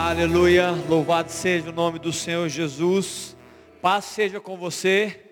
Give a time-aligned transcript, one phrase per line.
[0.00, 3.36] Aleluia, louvado seja o nome do Senhor Jesus.
[3.82, 5.24] Paz seja com você.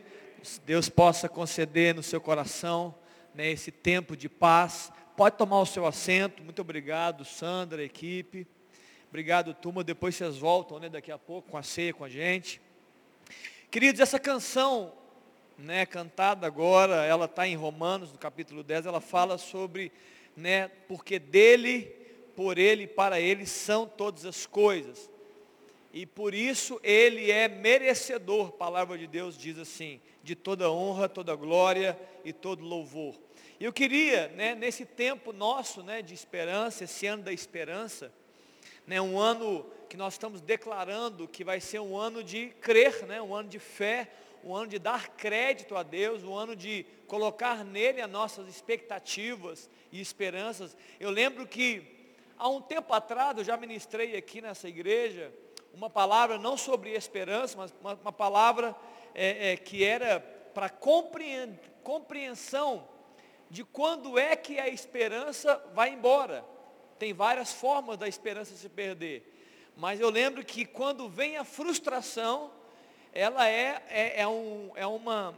[0.65, 2.93] Deus possa conceder no seu coração
[3.33, 4.91] né, esse tempo de paz.
[5.17, 6.43] Pode tomar o seu assento.
[6.43, 8.45] Muito obrigado, Sandra, equipe.
[9.09, 9.85] Obrigado, turma.
[9.85, 12.61] Depois vocês voltam né, daqui a pouco com a ceia com a gente.
[13.71, 14.93] Queridos, essa canção,
[15.57, 19.93] né, cantada agora, ela está em Romanos, no capítulo 10, ela fala sobre,
[20.37, 22.05] né, porque dele
[22.37, 25.11] por Ele e para Ele são todas as coisas.
[25.93, 31.35] E por isso Ele é merecedor, palavra de Deus diz assim, de toda honra, toda
[31.35, 33.15] glória e todo louvor.
[33.59, 38.13] Eu queria, né, nesse tempo nosso né, de esperança, esse ano da esperança,
[38.87, 43.23] né, um ano que nós estamos declarando que vai ser um ano de crer, né,
[43.23, 44.11] um ano de fé,
[44.45, 49.71] um ano de dar crédito a Deus, um ano de colocar nele as nossas expectativas
[49.91, 50.77] e esperanças.
[51.01, 51.96] Eu lembro que
[52.39, 55.33] Há um tempo atrás, eu já ministrei aqui nessa igreja,
[55.73, 58.77] uma palavra não sobre esperança, mas uma, uma palavra
[59.15, 60.21] é, é, que era
[60.53, 60.69] para
[61.83, 62.87] compreensão
[63.49, 66.45] de quando é que a esperança vai embora.
[66.99, 69.33] Tem várias formas da esperança se perder.
[69.77, 72.51] Mas eu lembro que quando vem a frustração,
[73.13, 75.35] ela é, é, é, um, é, uma,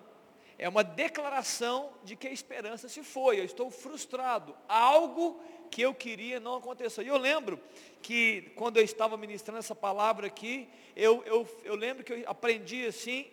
[0.58, 3.38] é uma declaração de que a esperança se foi.
[3.38, 4.56] Eu estou frustrado.
[4.68, 7.04] Algo que eu queria não aconteceu.
[7.04, 7.60] E eu lembro
[8.02, 12.86] que quando eu estava ministrando essa palavra aqui, eu, eu, eu lembro que eu aprendi
[12.86, 13.26] assim,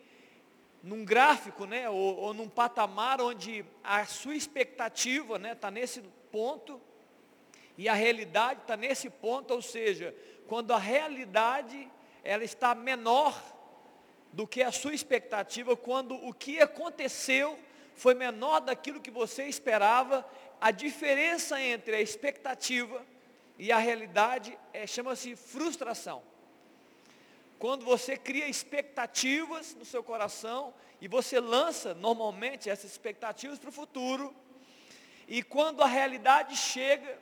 [0.84, 6.02] num gráfico, né, ou, ou num patamar onde a sua expectativa está né, tá nesse
[6.32, 6.80] ponto
[7.78, 10.16] e a realidade está nesse ponto, ou seja,
[10.48, 11.92] quando a realidade
[12.24, 13.42] ela está menor
[14.32, 17.58] do que a sua expectativa, quando o que aconteceu
[17.96, 20.28] foi menor daquilo que você esperava,
[20.60, 23.06] a diferença entre a expectativa
[23.58, 26.22] e a realidade é, chama-se frustração.
[27.58, 33.74] Quando você cria expectativas no seu coração e você lança normalmente essas expectativas para o
[33.74, 34.36] futuro,
[35.28, 37.18] e quando a realidade chega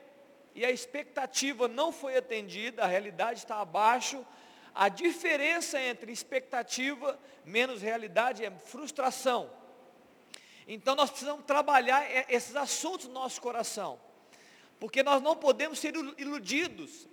[0.54, 4.26] e a expectativa não foi atendida, a realidade está abaixo,
[4.74, 9.50] a diferença entre expectativa menos realidade é frustração.
[10.66, 14.00] Então nós precisamos trabalhar esses assuntos no nosso coração.
[14.80, 17.06] Porque nós não podemos ser iludidos.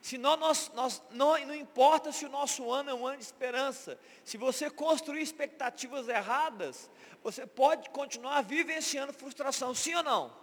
[0.00, 3.98] Senão nós, nós não, não importa se o nosso ano é um ano de esperança.
[4.24, 6.90] Se você construir expectativas erradas,
[7.22, 10.34] você pode continuar vivenciando frustração, sim ou não?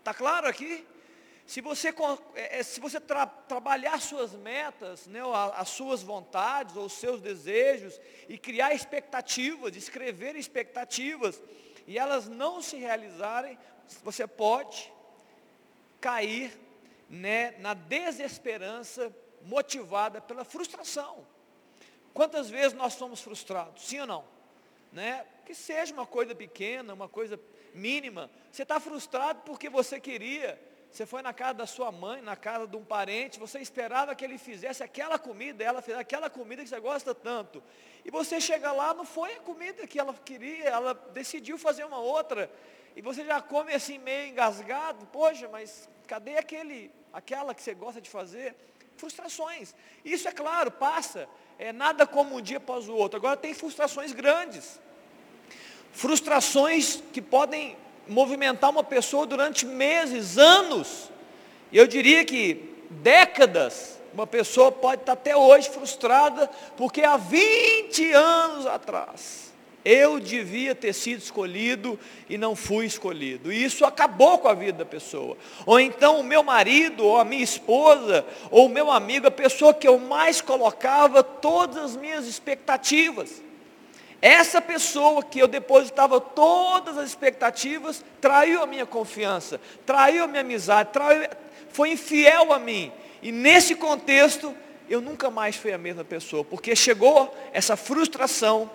[0.00, 0.84] Está claro aqui?
[1.46, 1.94] Se você,
[2.34, 5.20] é, é, se você tra, trabalhar suas metas, né,
[5.54, 11.40] as suas vontades ou os seus desejos, e criar expectativas, escrever expectativas,
[11.86, 13.58] e elas não se realizarem,
[14.02, 14.92] você pode
[16.00, 16.58] cair
[17.08, 21.26] né, na desesperança motivada pela frustração.
[22.12, 23.82] Quantas vezes nós somos frustrados?
[23.84, 24.24] Sim ou não?
[24.92, 25.26] Né?
[25.44, 27.38] Que seja uma coisa pequena, uma coisa
[27.74, 28.30] mínima.
[28.50, 30.60] Você está frustrado porque você queria
[30.94, 34.24] você foi na casa da sua mãe, na casa de um parente, você esperava que
[34.24, 37.60] ele fizesse aquela comida, ela fez aquela comida que você gosta tanto.
[38.04, 41.98] E você chega lá, não foi a comida que ela queria, ela decidiu fazer uma
[41.98, 42.48] outra.
[42.94, 48.00] E você já come assim meio engasgado, poxa, mas cadê aquele, aquela que você gosta
[48.00, 48.54] de fazer?
[48.96, 49.74] Frustrações.
[50.04, 51.28] Isso é claro, passa.
[51.58, 53.16] É nada como um dia após o outro.
[53.16, 54.80] Agora tem frustrações grandes.
[55.90, 57.76] Frustrações que podem
[58.08, 61.10] movimentar uma pessoa durante meses, anos.
[61.72, 64.00] Eu diria que décadas.
[64.12, 69.44] Uma pessoa pode estar até hoje frustrada, porque há 20 anos atrás
[69.84, 71.98] eu devia ter sido escolhido
[72.28, 73.52] e não fui escolhido.
[73.52, 75.36] E isso acabou com a vida da pessoa.
[75.66, 79.74] Ou então o meu marido, ou a minha esposa, ou o meu amigo, a pessoa
[79.74, 83.43] que eu mais colocava todas as minhas expectativas.
[84.24, 90.40] Essa pessoa que eu depositava todas as expectativas, traiu a minha confiança, traiu a minha
[90.40, 91.28] amizade, traiu,
[91.68, 92.90] foi infiel a mim.
[93.20, 94.54] E nesse contexto,
[94.88, 98.70] eu nunca mais fui a mesma pessoa, porque chegou essa frustração,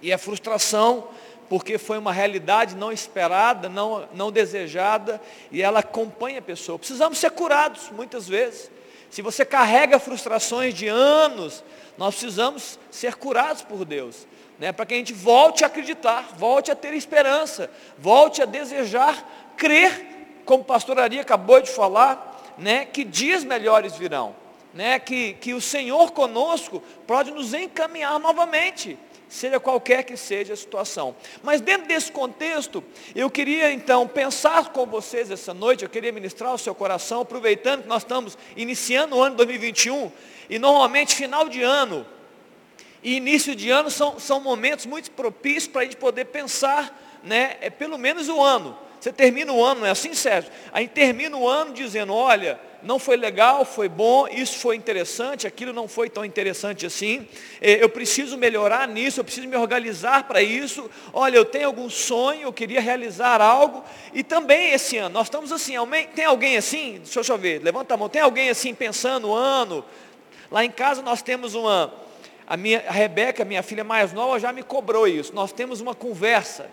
[0.00, 1.08] e a frustração,
[1.46, 5.20] porque foi uma realidade não esperada, não, não desejada,
[5.52, 6.78] e ela acompanha a pessoa.
[6.78, 8.70] Precisamos ser curados muitas vezes.
[9.10, 11.62] Se você carrega frustrações de anos,
[11.98, 14.26] nós precisamos ser curados por Deus
[14.60, 19.52] né, para que a gente volte a acreditar, volte a ter esperança, volte a desejar
[19.56, 24.36] crer, como o pastor Ari acabou de falar, né, que dias melhores virão,
[24.74, 28.98] né, que, que o Senhor conosco pode nos encaminhar novamente,
[29.30, 31.16] seja qualquer que seja a situação.
[31.42, 32.84] Mas dentro desse contexto,
[33.14, 37.84] eu queria então pensar com vocês essa noite, eu queria ministrar o seu coração, aproveitando
[37.84, 40.12] que nós estamos iniciando o ano 2021,
[40.50, 42.04] e normalmente final de ano
[43.02, 47.56] e início de ano são, são momentos muito propícios para a gente poder pensar, né,
[47.60, 48.76] é pelo menos o ano.
[49.00, 50.52] Você termina o ano, não é assim, Sérgio?
[50.72, 55.72] Aí termina o ano dizendo, olha, não foi legal, foi bom, isso foi interessante, aquilo
[55.72, 57.26] não foi tão interessante assim,
[57.60, 61.88] é, eu preciso melhorar nisso, eu preciso me organizar para isso, olha, eu tenho algum
[61.88, 65.74] sonho, eu queria realizar algo, e também esse ano, nós estamos assim,
[66.14, 69.84] tem alguém assim, deixa eu ver, levanta a mão, tem alguém assim pensando o ano,
[70.50, 71.92] lá em casa nós temos uma,
[72.50, 75.94] a minha a Rebeca, minha filha mais nova, já me cobrou isso, nós temos uma
[75.94, 76.68] conversa,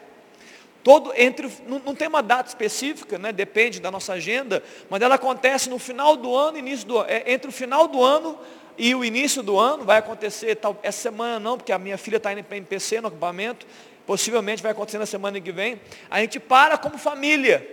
[0.83, 3.33] Todo entre, não, não, tem uma data específica, né?
[3.33, 7.49] depende da nossa agenda, mas ela acontece no final do ano, início do é, entre
[7.49, 8.39] o final do ano
[8.77, 12.15] e o início do ano, vai acontecer tal, essa semana não, porque a minha filha
[12.15, 13.67] está indo para MPC no acampamento,
[14.05, 15.81] possivelmente vai acontecer na semana que vem.
[16.09, 17.69] A gente para como família,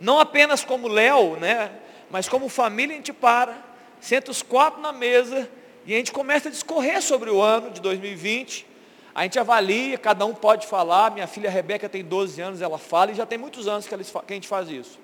[0.00, 1.70] não apenas como Léo, né?
[2.10, 3.54] mas como família a gente para,
[4.00, 5.46] senta os quatro na mesa
[5.86, 8.76] e a gente começa a discorrer sobre o ano de 2020
[9.16, 11.10] a gente avalia, cada um pode falar.
[11.10, 14.34] Minha filha Rebeca tem 12 anos, ela fala, e já tem muitos anos que, a
[14.34, 14.98] gente faz isso.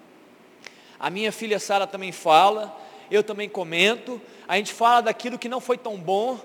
[1.00, 2.78] A minha filha Sara também fala,
[3.10, 4.20] eu também comento.
[4.46, 6.38] A gente fala daquilo que não foi tão bom.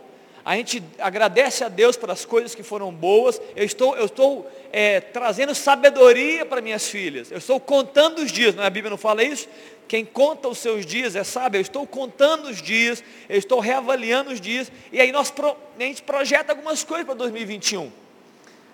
[0.46, 3.42] A gente agradece a Deus pelas coisas que foram boas.
[3.54, 7.30] Eu estou, eu estou é, trazendo sabedoria para minhas filhas.
[7.30, 8.68] Eu estou contando os dias, não é?
[8.68, 9.50] a Bíblia não fala isso?
[9.88, 11.58] Quem conta os seus dias é sábio.
[11.58, 14.72] Eu estou contando os dias, eu estou reavaliando os dias.
[14.92, 17.92] E aí nós a gente projeta algumas coisas para 2021.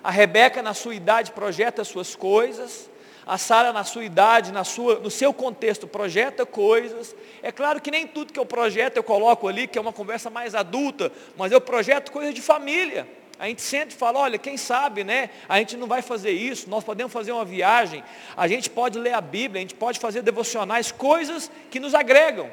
[0.04, 2.90] A Rebeca, na sua idade, projeta as suas coisas.
[3.26, 7.16] A Sara, na sua idade, na sua, no seu contexto, projeta coisas.
[7.42, 10.30] É claro que nem tudo que eu projeto eu coloco ali, que é uma conversa
[10.30, 13.08] mais adulta, mas eu projeto coisas de família.
[13.44, 15.30] A gente sente e fala, olha, quem sabe, né?
[15.50, 18.02] A gente não vai fazer isso, nós podemos fazer uma viagem,
[18.38, 22.50] a gente pode ler a Bíblia, a gente pode fazer devocionais, coisas que nos agregam.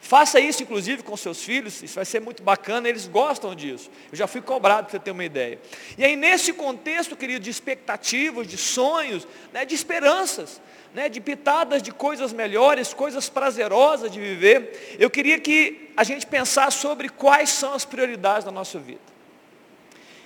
[0.00, 3.90] Faça isso, inclusive, com seus filhos, isso vai ser muito bacana, eles gostam disso.
[4.12, 5.58] Eu já fui cobrado para você ter uma ideia.
[5.98, 10.62] E aí, nesse contexto, querido, de expectativas, de sonhos, né, de esperanças,
[10.94, 16.24] né, de pitadas de coisas melhores, coisas prazerosas de viver, eu queria que a gente
[16.24, 19.17] pensasse sobre quais são as prioridades da nossa vida.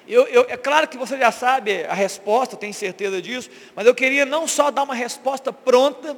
[0.07, 3.95] Eu, eu, é claro que você já sabe a resposta, tenho certeza disso, mas eu
[3.95, 6.17] queria não só dar uma resposta pronta,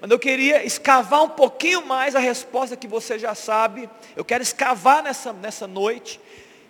[0.00, 3.88] mas eu queria escavar um pouquinho mais a resposta que você já sabe.
[4.16, 6.18] Eu quero escavar nessa, nessa noite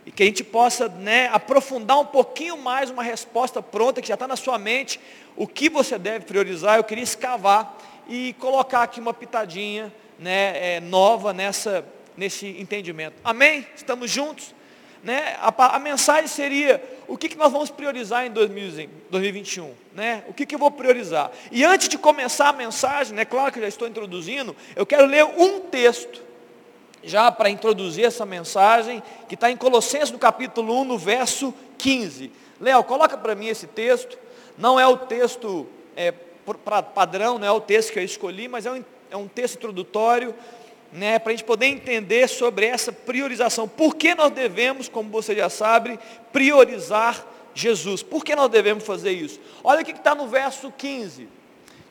[0.04, 4.14] e que a gente possa né, aprofundar um pouquinho mais uma resposta pronta que já
[4.14, 5.00] está na sua mente,
[5.36, 6.76] o que você deve priorizar.
[6.76, 7.76] Eu queria escavar
[8.08, 11.84] e colocar aqui uma pitadinha né, é, nova nessa,
[12.16, 13.14] nesse entendimento.
[13.24, 13.66] Amém?
[13.76, 14.54] Estamos juntos?
[15.02, 20.22] Né, a, a, mensagem seria o que, que nós vamos priorizar em 2021, né?
[20.28, 21.30] O que, que eu vou priorizar?
[21.50, 25.06] E antes de começar a mensagem, né, claro que eu já estou introduzindo, eu quero
[25.06, 26.22] ler um texto,
[27.02, 32.30] já para introduzir essa mensagem, que está em Colossenses no capítulo 1, no verso 15.
[32.60, 34.18] Léo, coloca para mim esse texto,
[34.58, 36.12] não é o texto é,
[36.62, 39.56] pra, padrão, não é o texto que eu escolhi, mas é um, é um texto
[39.56, 40.34] introdutório,
[40.92, 43.68] né, para a gente poder entender sobre essa priorização.
[43.68, 45.98] Por que nós devemos, como você já sabe,
[46.32, 48.02] priorizar Jesus?
[48.02, 49.40] Por que nós devemos fazer isso?
[49.62, 51.28] Olha o que está no verso 15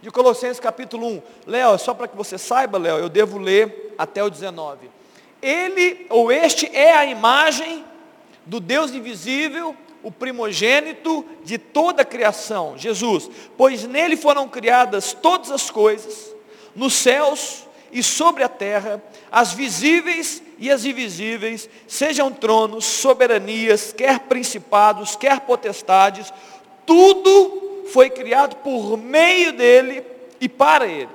[0.02, 1.22] de Colossenses capítulo 1.
[1.48, 4.90] Léo, só para que você saiba, Léo, eu devo ler até o 19.
[5.42, 7.86] Ele, ou este, é a imagem
[8.46, 13.30] do Deus invisível, o primogênito de toda a criação, Jesus.
[13.58, 16.34] Pois nele foram criadas todas as coisas,
[16.76, 24.20] nos céus e sobre a terra, as visíveis e as invisíveis, sejam tronos, soberanias, quer
[24.22, 26.32] principados, quer potestades,
[26.86, 30.04] tudo foi criado por meio dele
[30.40, 31.10] e para ele.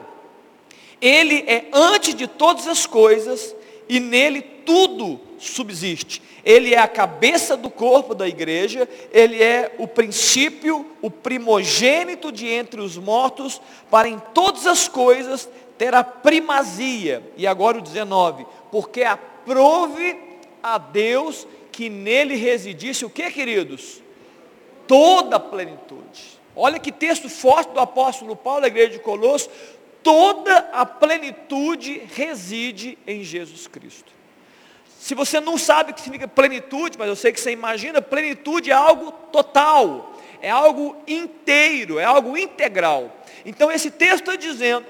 [1.00, 3.54] Ele é antes de todas as coisas
[3.88, 6.22] e nele tudo subsiste.
[6.44, 12.46] Ele é a cabeça do corpo da igreja, ele é o princípio, o primogênito de
[12.46, 17.22] entre os mortos, para em todas as coisas ter a primazia.
[17.36, 20.18] E agora o 19, porque aprove
[20.62, 24.00] a Deus que nele residisse o que, queridos?
[24.86, 26.38] Toda a plenitude.
[26.56, 29.50] Olha que texto forte do apóstolo Paulo, da igreja de Colosso.
[30.02, 34.12] Toda a plenitude reside em Jesus Cristo.
[34.98, 38.70] Se você não sabe o que significa plenitude, mas eu sei que você imagina, plenitude
[38.70, 43.14] é algo total, é algo inteiro, é algo integral.
[43.44, 44.86] Então esse texto está dizendo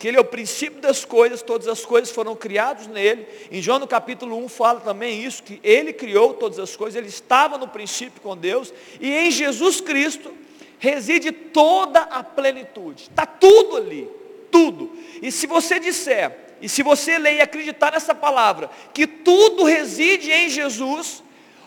[0.00, 3.26] que ele é o princípio das coisas, todas as coisas foram criadas nele.
[3.52, 7.10] Em João no capítulo 1 fala também isso, que ele criou todas as coisas, ele
[7.10, 10.32] estava no princípio com Deus, e em Jesus Cristo
[10.78, 13.08] reside toda a plenitude.
[13.10, 14.08] Está tudo ali,
[14.50, 14.90] tudo.
[15.20, 20.32] E se você disser, e se você ler e acreditar nessa palavra, que tudo reside
[20.32, 21.22] em Jesus,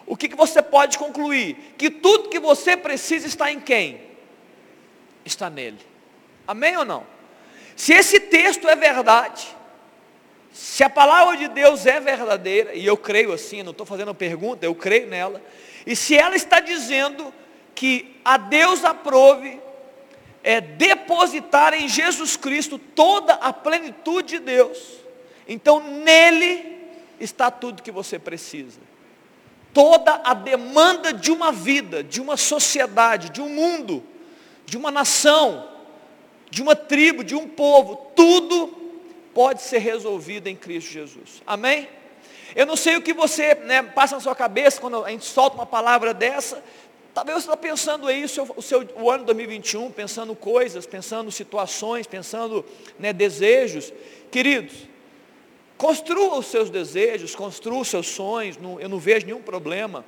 [0.07, 1.75] o que, que você pode concluir?
[1.77, 4.01] Que tudo que você precisa está em quem?
[5.23, 5.77] Está nele.
[6.47, 7.12] Amém ou não?
[7.75, 9.47] Se esse texto é verdade,
[10.51, 14.65] se a palavra de Deus é verdadeira, e eu creio assim, não estou fazendo pergunta,
[14.65, 15.41] eu creio nela,
[15.85, 17.33] e se ela está dizendo
[17.73, 19.59] que a Deus aprove
[20.43, 24.77] é depositar em Jesus Cristo toda a plenitude de Deus,
[25.47, 26.73] então nele
[27.19, 28.79] está tudo que você precisa.
[29.73, 34.03] Toda a demanda de uma vida, de uma sociedade, de um mundo,
[34.65, 35.67] de uma nação,
[36.53, 38.67] de uma tribo, de um povo, tudo
[39.33, 41.41] pode ser resolvido em Cristo Jesus.
[41.47, 41.89] Amém?
[42.55, 45.55] Eu não sei o que você né, passa na sua cabeça quando a gente solta
[45.55, 46.63] uma palavra dessa.
[47.11, 51.31] Talvez você está pensando aí o seu, o seu o ano 2021, pensando coisas, pensando
[51.31, 52.63] situações, pensando
[52.99, 53.91] né, desejos.
[54.29, 54.75] Queridos,
[55.75, 60.05] construa os seus desejos, construa os seus sonhos, não, eu não vejo nenhum problema.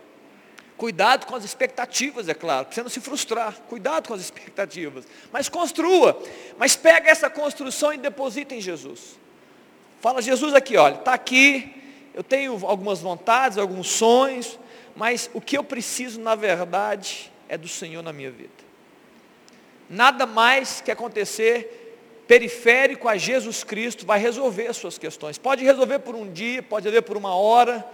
[0.77, 3.53] Cuidado com as expectativas, é claro, para você não se frustrar.
[3.69, 5.05] Cuidado com as expectativas.
[5.31, 6.21] Mas construa.
[6.57, 9.17] Mas pega essa construção e deposita em Jesus.
[10.01, 11.81] Fala, Jesus aqui, olha, está aqui.
[12.13, 14.59] Eu tenho algumas vontades, alguns sonhos,
[14.95, 18.49] mas o que eu preciso, na verdade, é do Senhor na minha vida.
[19.89, 25.37] Nada mais que acontecer periférico a Jesus Cristo vai resolver as suas questões.
[25.37, 27.85] Pode resolver por um dia, pode resolver por uma hora,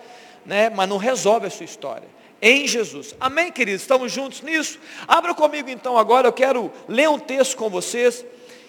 [0.45, 3.15] né, mas não resolve a sua história em Jesus.
[3.19, 3.81] Amém, queridos?
[3.81, 4.79] Estamos juntos nisso?
[5.07, 8.25] Abra comigo então agora, eu quero ler um texto com vocês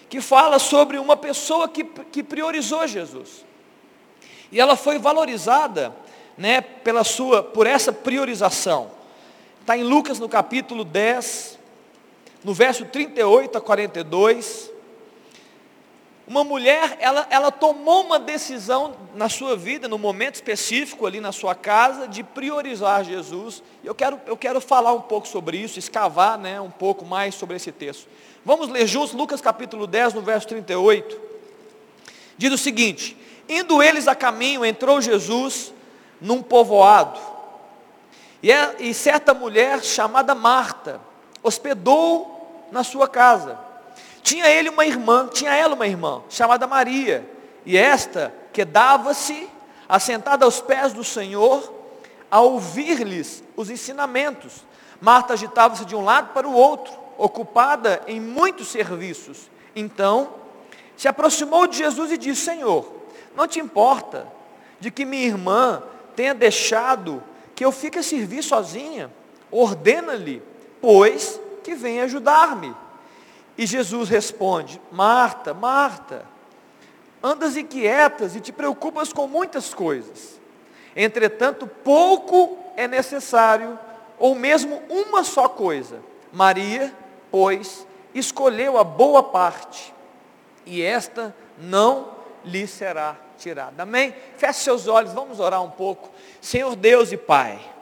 [0.09, 3.43] que fala sobre uma pessoa que, que priorizou Jesus.
[4.51, 5.95] E ela foi valorizada
[6.37, 8.91] né, pela sua, por essa priorização.
[9.61, 11.57] Está em Lucas no capítulo 10,
[12.43, 14.72] no verso 38 a 42.
[16.25, 21.33] Uma mulher, ela, ela tomou uma decisão na sua vida, no momento específico ali na
[21.33, 23.61] sua casa, de priorizar Jesus.
[23.83, 27.57] Eu quero, eu quero falar um pouco sobre isso, escavar né, um pouco mais sobre
[27.57, 28.07] esse texto.
[28.45, 31.19] Vamos ler juntos Lucas capítulo 10, no verso 38.
[32.37, 35.73] Diz o seguinte: Indo eles a caminho, entrou Jesus
[36.21, 37.19] num povoado.
[38.41, 41.01] E, é, e certa mulher chamada Marta
[41.41, 43.59] hospedou na sua casa.
[44.23, 47.29] Tinha ele uma irmã, tinha ela uma irmã, chamada Maria,
[47.65, 49.49] e esta quedava-se
[49.87, 51.71] assentada aos pés do Senhor,
[52.31, 54.65] a ouvir-lhes os ensinamentos.
[54.99, 59.51] Marta agitava-se de um lado para o outro, ocupada em muitos serviços.
[59.75, 60.29] Então,
[60.95, 62.91] se aproximou de Jesus e disse: Senhor,
[63.35, 64.27] não te importa
[64.79, 65.83] de que minha irmã
[66.15, 67.21] tenha deixado
[67.53, 69.11] que eu fique a servir sozinha?
[69.51, 70.41] Ordena-lhe,
[70.81, 72.73] pois, que venha ajudar-me.
[73.57, 76.25] E Jesus responde: Marta, Marta,
[77.21, 80.39] andas inquietas e te preocupas com muitas coisas.
[80.95, 83.77] Entretanto, pouco é necessário,
[84.19, 85.99] ou mesmo uma só coisa.
[86.31, 86.93] Maria,
[87.31, 89.93] pois, escolheu a boa parte,
[90.65, 92.11] e esta não
[92.43, 93.83] lhe será tirada.
[93.83, 94.15] Amém?
[94.37, 96.09] Feche seus olhos, vamos orar um pouco.
[96.41, 97.72] Senhor Deus e Pai.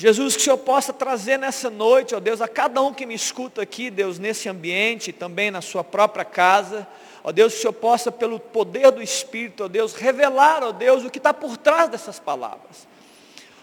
[0.00, 3.16] Jesus, que o Senhor possa trazer nessa noite, ó Deus, a cada um que me
[3.16, 6.86] escuta aqui, Deus, nesse ambiente, também na sua própria casa,
[7.24, 11.04] ó Deus, que o Senhor possa, pelo poder do Espírito, ó Deus, revelar, ó Deus,
[11.04, 12.86] o que está por trás dessas palavras.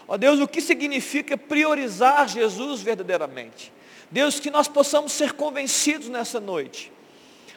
[0.06, 3.72] Ó Deus, o que significa priorizar Jesus verdadeiramente.
[4.10, 6.92] Deus, que nós possamos ser convencidos nessa noite.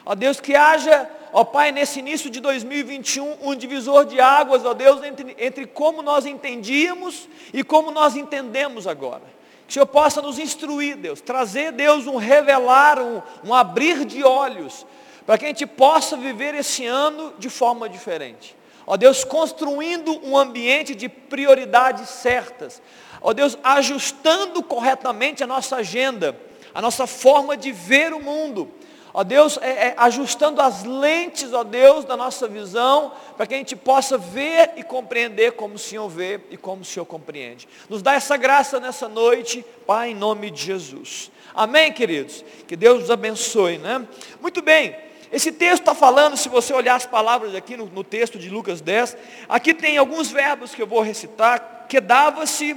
[0.04, 4.74] Ó Deus, que haja ó Pai, nesse início de 2021, um divisor de águas, ó
[4.74, 9.22] Deus, entre, entre como nós entendíamos e como nós entendemos agora.
[9.66, 14.24] Que o Senhor possa nos instruir, Deus, trazer, Deus, um revelar, um, um abrir de
[14.24, 14.84] olhos,
[15.24, 18.56] para que a gente possa viver esse ano de forma diferente.
[18.86, 22.82] Ó Deus, construindo um ambiente de prioridades certas.
[23.20, 26.36] Ó Deus, ajustando corretamente a nossa agenda,
[26.74, 28.68] a nossa forma de ver o mundo
[29.12, 33.56] Ó Deus, é, é, ajustando as lentes, ó Deus, da nossa visão, para que a
[33.56, 37.68] gente possa ver e compreender como o Senhor vê e como o Senhor compreende.
[37.88, 41.30] Nos dá essa graça nessa noite, Pai, em nome de Jesus.
[41.52, 42.44] Amém, queridos?
[42.68, 44.06] Que Deus nos abençoe, né?
[44.40, 44.96] Muito bem,
[45.32, 48.80] esse texto está falando, se você olhar as palavras aqui no, no texto de Lucas
[48.80, 49.16] 10,
[49.48, 52.76] aqui tem alguns verbos que eu vou recitar, que dava-se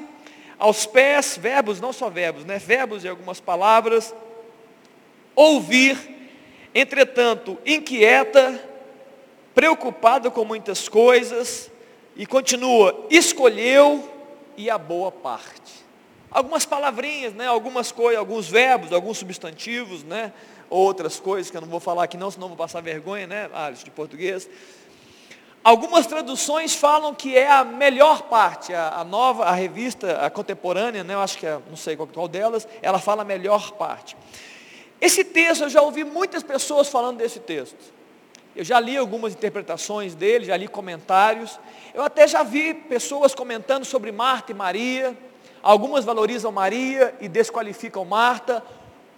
[0.57, 2.57] aos pés, verbos, não só verbos, né?
[2.59, 4.13] Verbos e algumas palavras,
[5.35, 6.12] ouvir
[6.73, 8.59] Entretanto, inquieta
[9.53, 11.71] preocupada com muitas coisas,
[12.15, 14.09] e continua, escolheu
[14.55, 15.83] e a boa parte.
[16.29, 17.47] Algumas palavrinhas, né?
[17.47, 20.31] algumas coisas, alguns verbos, alguns substantivos, né?
[20.69, 23.83] outras coisas que eu não vou falar aqui não, senão vou passar vergonha, né, Alice,
[23.83, 24.49] de português.
[25.63, 31.03] Algumas traduções falam que é a melhor parte, a, a nova, a revista, a contemporânea,
[31.03, 34.17] né, eu acho que é, não sei qual, qual delas, ela fala a melhor parte.
[35.03, 37.75] Esse texto, eu já ouvi muitas pessoas falando desse texto.
[38.55, 41.59] Eu já li algumas interpretações dele, já li comentários.
[41.93, 45.13] Eu até já vi pessoas comentando sobre Marta e Maria.
[45.61, 48.63] Algumas valorizam Maria e desqualificam Marta.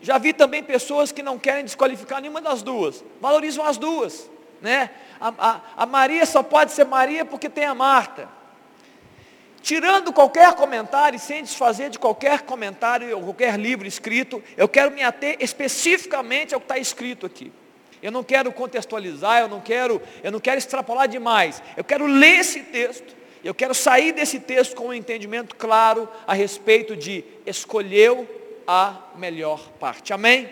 [0.01, 3.05] Já vi também pessoas que não querem desqualificar nenhuma das duas.
[3.21, 4.27] Valorizam as duas.
[4.63, 4.89] Né?
[5.21, 8.27] A, a, a Maria só pode ser Maria porque tem a Marta.
[9.65, 15.01] Tirando qualquer comentário, sem desfazer de qualquer comentário ou qualquer livro escrito, eu quero me
[15.01, 17.51] ater especificamente ao que está escrito aqui.
[17.99, 21.63] Eu não quero contextualizar, eu não quero, eu não quero extrapolar demais.
[21.75, 23.15] Eu quero ler esse texto.
[23.43, 28.29] Eu quero sair desse texto com um entendimento claro a respeito de escolheu
[28.67, 30.13] a melhor parte.
[30.13, 30.47] Amém?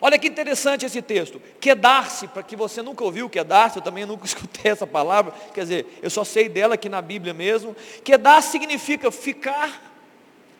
[0.00, 1.40] Olha que interessante esse texto.
[1.60, 5.98] Quedar-se, para que você nunca ouviu quedar-se, eu também nunca escutei essa palavra, quer dizer,
[6.02, 7.74] eu só sei dela aqui na Bíblia mesmo.
[8.04, 9.94] Quedar significa ficar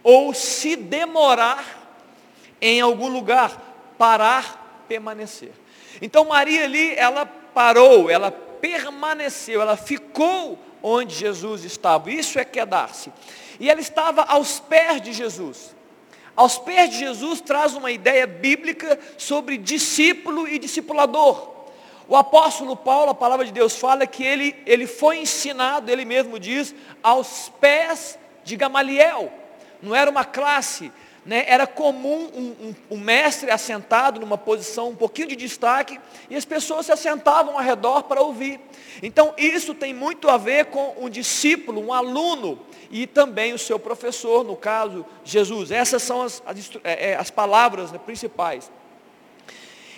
[0.03, 1.65] ou se demorar
[2.61, 5.53] em algum lugar, parar, permanecer.
[6.01, 12.11] Então Maria ali, ela parou, ela permaneceu, ela ficou onde Jesus estava.
[12.11, 13.13] Isso é quedar-se.
[13.59, 15.76] E ela estava aos pés de Jesus.
[16.37, 21.57] Aos pés de Jesus traz uma ideia bíblica sobre discípulo e discipulador.
[22.07, 26.39] O apóstolo Paulo, a palavra de Deus fala que ele, ele foi ensinado, ele mesmo
[26.39, 29.33] diz, aos pés de Gamaliel.
[29.83, 30.93] Não era uma classe,
[31.25, 35.99] né, era comum um, um, um, mestre assentado numa posição um pouquinho de destaque
[36.31, 38.61] e as pessoas se assentavam ao redor para ouvir.
[39.03, 43.79] Então isso tem muito a ver com um discípulo, um aluno e também o seu
[43.79, 45.71] professor, no caso Jesus.
[45.71, 48.71] Essas são as, as, é, é, as palavras né, principais.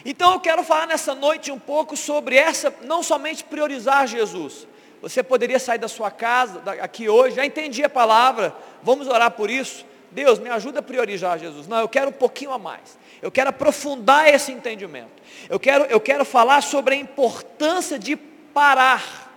[0.04, 4.66] Então eu quero falar nessa noite um pouco sobre essa, não somente priorizar Jesus.
[5.00, 9.50] Você poderia sair da sua casa aqui hoje, já entendi a palavra, vamos orar por
[9.50, 9.86] isso.
[10.10, 11.66] Deus, me ajuda a priorizar Jesus.
[11.66, 12.98] Não, eu quero um pouquinho a mais.
[13.20, 15.10] Eu quero aprofundar esse entendimento.
[15.48, 19.27] Eu quero, eu quero falar sobre a importância de parar.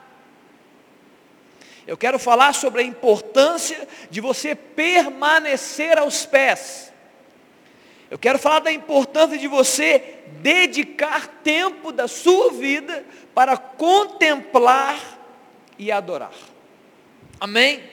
[1.91, 6.89] Eu quero falar sobre a importância de você permanecer aos pés.
[8.09, 15.01] Eu quero falar da importância de você dedicar tempo da sua vida para contemplar
[15.77, 16.31] e adorar.
[17.37, 17.83] Amém?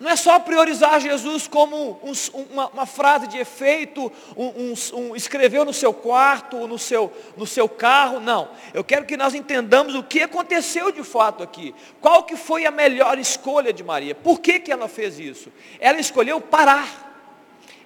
[0.00, 2.12] Não é só priorizar Jesus como um,
[2.50, 7.68] uma, uma, frase de efeito, um, um, escreveu no seu quarto, no seu, no seu
[7.68, 8.48] carro, não.
[8.72, 11.74] Eu quero que nós entendamos o que aconteceu de fato aqui.
[12.00, 14.14] Qual que foi a melhor escolha de Maria?
[14.14, 15.52] Por que, que ela fez isso?
[15.78, 17.10] Ela escolheu parar.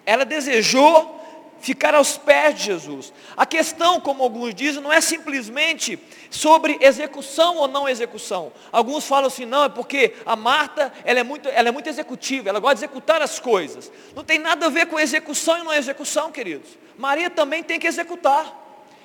[0.06, 1.20] Ela desejou
[1.64, 3.12] ficar aos pés de Jesus.
[3.36, 5.98] A questão, como alguns dizem, não é simplesmente
[6.34, 8.52] sobre execução ou não execução.
[8.72, 12.48] Alguns falam assim, não, é porque a Marta, ela é muito, ela é muito executiva,
[12.48, 13.90] ela gosta de executar as coisas.
[14.16, 16.70] Não tem nada a ver com execução e não execução, queridos.
[16.98, 18.52] Maria também tem que executar.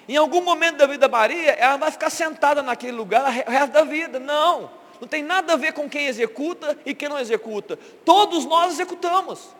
[0.07, 3.73] Em algum momento da vida da Maria, ela vai ficar sentada naquele lugar o resto
[3.73, 4.19] da vida.
[4.19, 4.71] Não.
[4.99, 7.77] Não tem nada a ver com quem executa e quem não executa.
[8.03, 9.55] Todos nós executamos.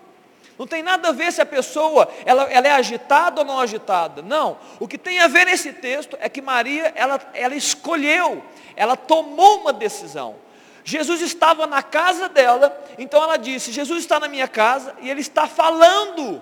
[0.60, 4.22] Não tem nada a ver se a pessoa ela, ela é agitada ou não agitada.
[4.22, 4.58] Não.
[4.78, 8.44] O que tem a ver nesse texto é que Maria ela, ela escolheu,
[8.76, 10.36] ela tomou uma decisão.
[10.84, 15.22] Jesus estava na casa dela, então ela disse: Jesus está na minha casa e ele
[15.22, 16.42] está falando.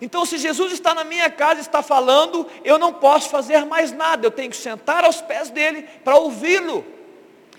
[0.00, 3.90] Então, se Jesus está na minha casa e está falando, eu não posso fazer mais
[3.90, 4.24] nada.
[4.24, 6.84] Eu tenho que sentar aos pés dele para ouvi-lo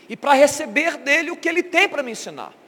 [0.08, 2.61] e para receber dele o que ele tem para me ensinar.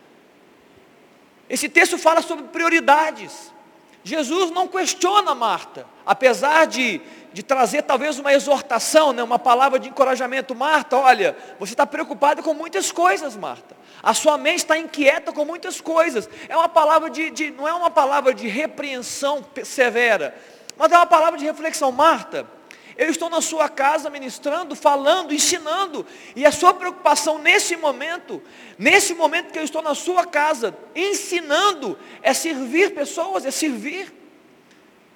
[1.49, 3.51] Esse texto fala sobre prioridades.
[4.03, 7.01] Jesus não questiona Marta, apesar de,
[7.31, 10.53] de trazer talvez uma exortação, né, uma palavra de encorajamento.
[10.53, 13.77] Marta, olha, você está preocupada com muitas coisas, Marta.
[14.01, 16.29] A sua mente está inquieta com muitas coisas.
[16.49, 20.35] É uma palavra de, de, não é uma palavra de repreensão severa,
[20.75, 21.89] mas é uma palavra de reflexão.
[21.89, 22.45] Marta,
[22.97, 26.05] eu estou na sua casa ministrando, falando, ensinando.
[26.35, 28.41] E a sua preocupação nesse momento,
[28.77, 34.13] nesse momento que eu estou na sua casa, ensinando, é servir pessoas, é servir.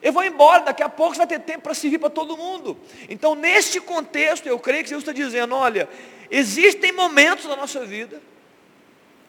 [0.02, 2.78] Eu vou embora, daqui a pouco você vai ter tempo para servir para todo mundo.
[3.10, 5.90] Então, neste contexto, eu creio que Jesus está dizendo, olha,
[6.30, 8.22] existem momentos na nossa vida,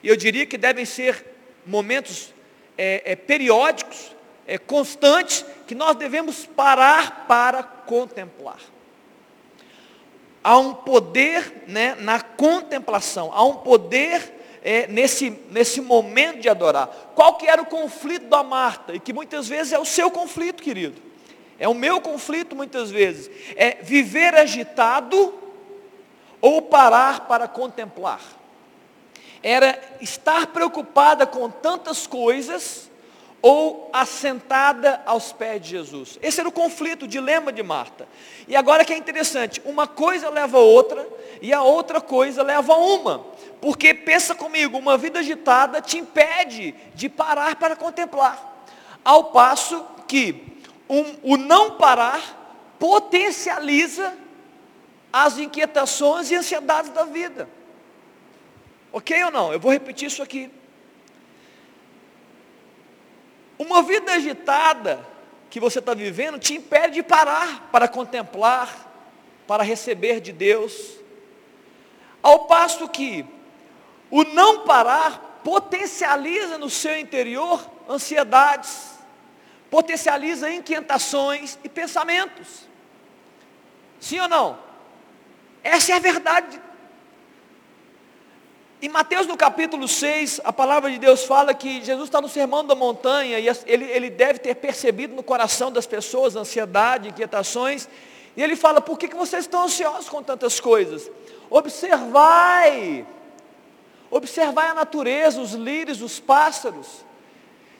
[0.02, 1.24] e eu diria que devem ser
[1.66, 2.32] momentos
[2.76, 4.14] é, é, periódicos,
[4.46, 8.60] é, constantes, que nós devemos parar para contemplar.
[10.44, 16.88] há um poder né, na contemplação, há um poder é, nesse, nesse momento de adorar.
[17.14, 18.94] Qual que era o conflito da Marta?
[18.94, 21.00] E que muitas vezes é o seu conflito, querido.
[21.58, 23.30] É o meu conflito muitas vezes.
[23.56, 25.34] É viver agitado
[26.40, 28.20] ou parar para contemplar.
[29.42, 32.87] Era estar preocupada com tantas coisas
[33.40, 36.18] ou assentada aos pés de Jesus.
[36.20, 38.08] Esse era o conflito, o dilema de Marta.
[38.46, 41.06] E agora que é interessante, uma coisa leva a outra
[41.40, 43.24] e a outra coisa leva a uma.
[43.60, 48.66] Porque pensa comigo, uma vida agitada te impede de parar para contemplar.
[49.04, 54.16] Ao passo que um, o não parar potencializa
[55.12, 57.48] as inquietações e ansiedades da vida.
[58.92, 59.52] Ok ou não?
[59.52, 60.50] Eu vou repetir isso aqui.
[63.58, 65.04] Uma vida agitada
[65.50, 68.86] que você está vivendo te impede de parar para contemplar,
[69.46, 70.98] para receber de Deus.
[72.22, 73.24] Ao passo que
[74.10, 78.98] o não parar potencializa no seu interior ansiedades,
[79.70, 82.66] potencializa inquietações e pensamentos.
[84.00, 84.58] Sim ou não?
[85.62, 86.60] Essa é a verdade.
[88.80, 92.64] Em Mateus no capítulo 6, a palavra de Deus fala que Jesus está no sermão
[92.64, 97.88] da montanha e ele, ele deve ter percebido no coração das pessoas ansiedade, inquietações.
[98.36, 101.10] E ele fala, por que, que vocês estão ansiosos com tantas coisas?
[101.50, 103.04] Observai
[104.10, 107.04] Observar a natureza, os lírios, os pássaros.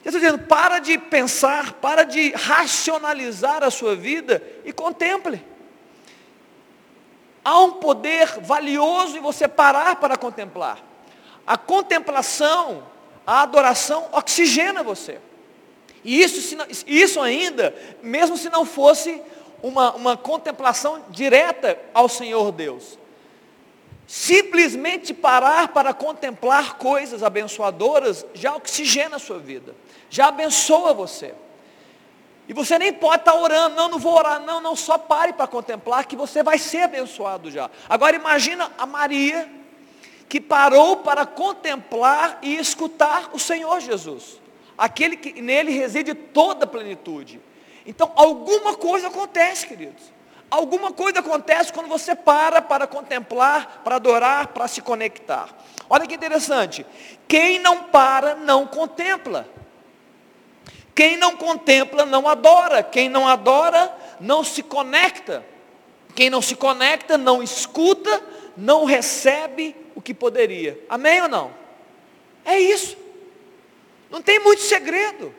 [0.05, 5.43] Eu estou dizendo, para de pensar, para de racionalizar a sua vida e contemple.
[7.43, 10.79] Há um poder valioso em você parar para contemplar.
[11.49, 12.83] A contemplação,
[13.27, 15.19] a adoração oxigena você.
[16.05, 19.23] E isso, isso ainda, mesmo se não fosse
[19.63, 22.99] uma, uma contemplação direta ao Senhor Deus.
[24.07, 29.75] Simplesmente parar para contemplar coisas abençoadoras já oxigena a sua vida,
[30.11, 31.35] já abençoa você.
[32.47, 35.47] E você nem pode estar orando, não, não vou orar, não, não, só pare para
[35.47, 37.71] contemplar que você vai ser abençoado já.
[37.89, 39.58] Agora imagina a Maria
[40.29, 44.41] que parou para contemplar e escutar o Senhor Jesus,
[44.77, 47.41] aquele que nele reside toda a plenitude.
[47.87, 50.19] Então alguma coisa acontece, queridos.
[50.51, 55.49] Alguma coisa acontece quando você para para contemplar, para adorar, para se conectar.
[55.91, 56.87] Olha que interessante.
[57.27, 59.47] Quem não para, não contempla.
[60.95, 62.83] Quem não contempla, não adora.
[62.83, 65.45] Quem não adora, não se conecta.
[66.15, 68.23] Quem não se conecta, não escuta,
[68.57, 70.79] não recebe o que poderia.
[70.89, 71.53] Amém ou não?
[72.45, 72.97] É isso.
[74.09, 75.35] Não tem muito segredo.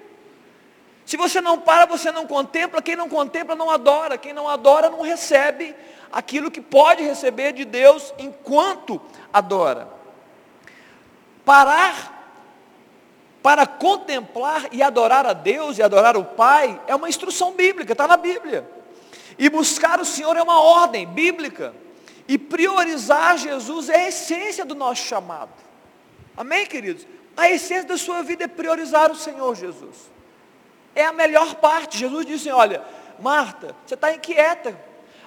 [1.06, 2.82] Se você não para, você não contempla.
[2.82, 4.18] Quem não contempla, não adora.
[4.18, 5.74] Quem não adora, não recebe
[6.12, 9.88] aquilo que pode receber de Deus enquanto adora.
[11.46, 12.36] Parar
[13.42, 18.10] para contemplar e adorar a Deus e adorar o Pai é uma instrução bíblica, está
[18.10, 18.70] na Bíblia.
[19.38, 21.74] E buscar o Senhor é uma ordem bíblica.
[22.30, 25.50] E priorizar Jesus é a essência do nosso chamado.
[26.38, 27.08] Amém, queridos?
[27.36, 30.12] A essência da sua vida é priorizar o Senhor Jesus.
[30.94, 31.98] É a melhor parte.
[31.98, 32.84] Jesus disse: Olha,
[33.20, 34.80] Marta, você está inquieta.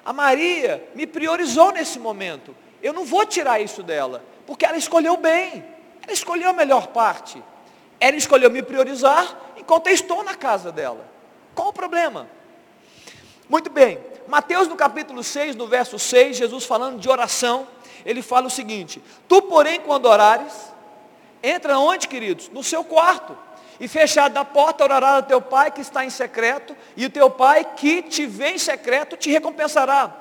[0.04, 2.54] A Maria me priorizou nesse momento.
[2.80, 5.64] Eu não vou tirar isso dela, porque ela escolheu bem.
[6.02, 7.42] Ela escolheu a melhor parte.
[7.98, 11.04] Ela escolheu me priorizar enquanto eu estou na casa dela.
[11.52, 12.28] Qual o problema?
[13.48, 14.11] Muito bem.
[14.32, 17.68] Mateus no capítulo 6, no verso 6, Jesus falando de oração,
[18.02, 20.54] ele fala o seguinte: Tu, porém, quando orares,
[21.42, 22.48] entra onde, queridos?
[22.48, 23.36] No seu quarto
[23.78, 27.28] e fechada a porta, orará ao teu pai que está em secreto, e o teu
[27.28, 30.16] pai que te vê em secreto te recompensará.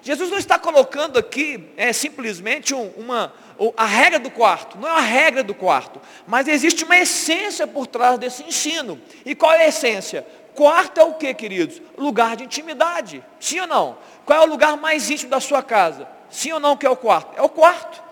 [0.00, 3.34] Jesus não está colocando aqui é, simplesmente um, uma,
[3.76, 7.88] a regra do quarto, não é a regra do quarto, mas existe uma essência por
[7.88, 9.00] trás desse ensino.
[9.24, 10.24] E qual é a essência?
[10.56, 11.82] Quarto é o que, queridos?
[11.98, 13.22] Lugar de intimidade.
[13.38, 13.98] Sim ou não?
[14.24, 16.08] Qual é o lugar mais íntimo da sua casa?
[16.30, 17.38] Sim ou não que é o quarto?
[17.38, 18.02] É o quarto.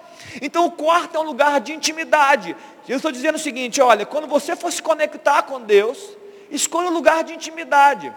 [0.42, 2.54] Então o quarto é um lugar de intimidade.
[2.87, 5.98] Eu estou dizendo o seguinte, olha, quando você for se conectar com Deus,
[6.50, 8.14] escolha um lugar de intimidade.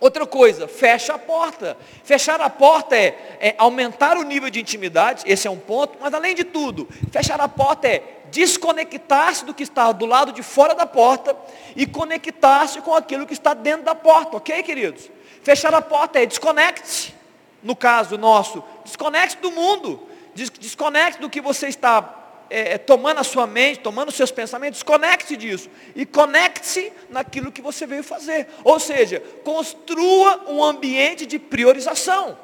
[0.00, 1.76] Outra coisa, fecha a porta.
[2.02, 6.14] Fechar a porta é, é, aumentar o nível de intimidade, esse é um ponto, mas
[6.14, 10.74] além de tudo, fechar a porta é desconectar-se do que está do lado de fora
[10.74, 11.36] da porta
[11.76, 15.10] e conectar-se com aquilo que está dentro da porta, ok, queridos?
[15.42, 17.14] Fechar a porta é desconecte-se,
[17.62, 23.24] no caso nosso, desconecte do mundo, desconecte do que você está é, é, tomando a
[23.24, 25.70] sua mente, tomando os seus pensamentos, conecte disso.
[25.94, 28.48] E conecte-se naquilo que você veio fazer.
[28.64, 32.36] Ou seja, construa um ambiente de priorização.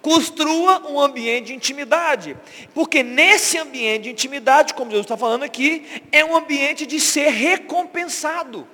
[0.00, 2.36] Construa um ambiente de intimidade.
[2.74, 7.30] Porque nesse ambiente de intimidade, como Jesus está falando aqui, é um ambiente de ser
[7.30, 8.66] recompensado.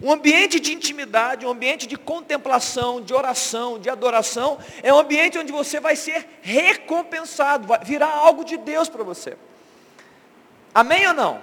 [0.00, 5.38] Um ambiente de intimidade, um ambiente de contemplação, de oração, de adoração, é um ambiente
[5.38, 9.36] onde você vai ser recompensado, vai virar algo de Deus para você.
[10.74, 11.42] Amém ou não?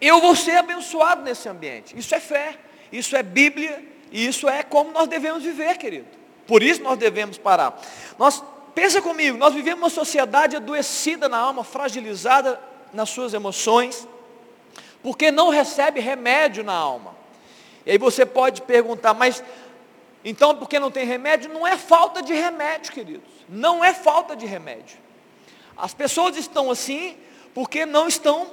[0.00, 1.98] Eu vou ser abençoado nesse ambiente.
[1.98, 2.56] Isso é fé,
[2.92, 6.17] isso é Bíblia, e isso é como nós devemos viver, querido.
[6.48, 7.78] Por isso nós devemos parar.
[8.18, 8.42] Nós,
[8.74, 12.58] pensa comigo, nós vivemos uma sociedade adoecida na alma, fragilizada
[12.92, 14.08] nas suas emoções,
[15.02, 17.14] porque não recebe remédio na alma.
[17.84, 19.44] E aí você pode perguntar, mas
[20.24, 21.52] então porque não tem remédio?
[21.52, 23.28] Não é falta de remédio, queridos.
[23.46, 24.96] Não é falta de remédio.
[25.76, 27.14] As pessoas estão assim
[27.54, 28.50] porque não estão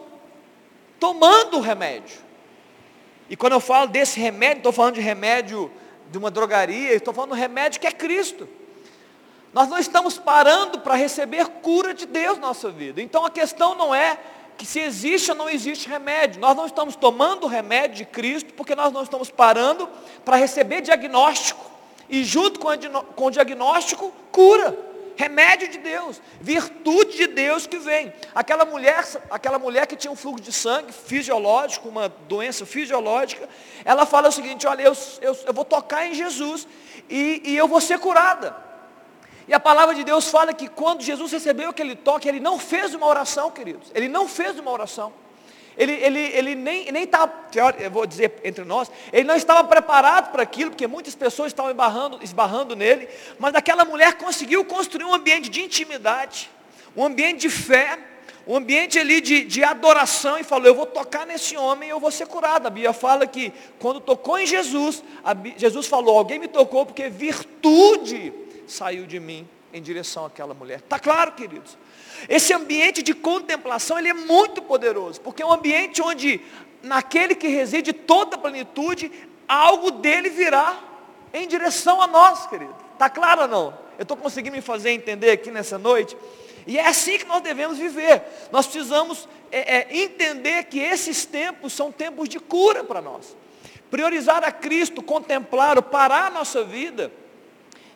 [1.00, 2.20] tomando o remédio.
[3.30, 5.72] E quando eu falo desse remédio, estou falando de remédio
[6.12, 8.48] de uma drogaria, estou falando do remédio que é Cristo.
[9.54, 13.02] Nós não estamos parando para receber cura de Deus na nossa vida.
[13.02, 14.18] Então a questão não é
[14.58, 16.42] que se existe ou não existe remédio.
[16.42, 19.90] Nós não estamos tomando o remédio de Cristo porque nós não estamos parando
[20.24, 21.64] para receber diagnóstico.
[22.10, 24.78] E junto com o diagnóstico, cura
[25.16, 28.14] remédio de Deus, virtude de Deus que vem.
[28.34, 33.48] Aquela mulher, aquela mulher que tinha um fluxo de sangue fisiológico, uma doença fisiológica,
[33.84, 36.68] ela fala o seguinte, olha, eu, eu, eu vou tocar em Jesus
[37.10, 38.56] e, e eu vou ser curada.
[39.48, 42.94] E a palavra de Deus fala que quando Jesus recebeu aquele toque, ele não fez
[42.96, 43.92] uma oração, queridos.
[43.94, 45.14] Ele não fez uma oração.
[45.78, 47.34] Ele, ele, ele nem estava,
[47.80, 51.72] eu vou dizer entre nós, ele não estava preparado para aquilo, porque muitas pessoas estavam
[51.72, 56.50] esbarrando, esbarrando nele, mas aquela mulher conseguiu construir um ambiente de intimidade,
[56.96, 58.00] um ambiente de fé,
[58.48, 62.00] um ambiente ali de, de adoração, e falou, eu vou tocar nesse homem e eu
[62.00, 62.68] vou ser curado.
[62.68, 65.04] A Bíblia fala que quando tocou em Jesus,
[65.58, 68.32] Jesus falou, alguém me tocou porque virtude
[68.68, 70.80] saiu de mim em direção àquela mulher.
[70.80, 71.78] Está claro, queridos?
[72.28, 76.42] Esse ambiente de contemplação, ele é muito poderoso, porque é um ambiente onde,
[76.82, 79.12] naquele que reside toda a plenitude,
[79.48, 80.80] algo dele virá
[81.34, 82.76] em direção a nós, querido.
[82.94, 83.78] Está claro ou não?
[83.98, 86.16] Eu estou conseguindo me fazer entender aqui nessa noite?
[86.68, 88.24] E é assim que nós devemos viver.
[88.52, 93.36] Nós precisamos é, é, entender que esses tempos são tempos de cura para nós.
[93.92, 97.12] Priorizar a Cristo, contemplar, parar a nossa vida,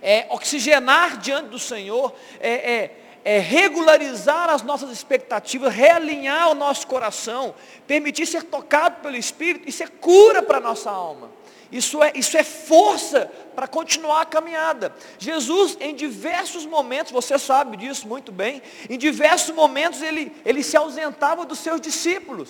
[0.02, 2.92] é, oxigenar diante do Senhor, é,
[3.32, 7.54] é regularizar as nossas expectativas, realinhar o nosso coração,
[7.86, 11.30] permitir ser tocado pelo Espírito, isso é cura para a nossa alma.
[11.72, 14.96] Isso é, isso é força para continuar a caminhada.
[15.20, 20.76] Jesus, em diversos momentos, você sabe disso muito bem, em diversos momentos ele, ele se
[20.76, 22.50] ausentava dos seus discípulos.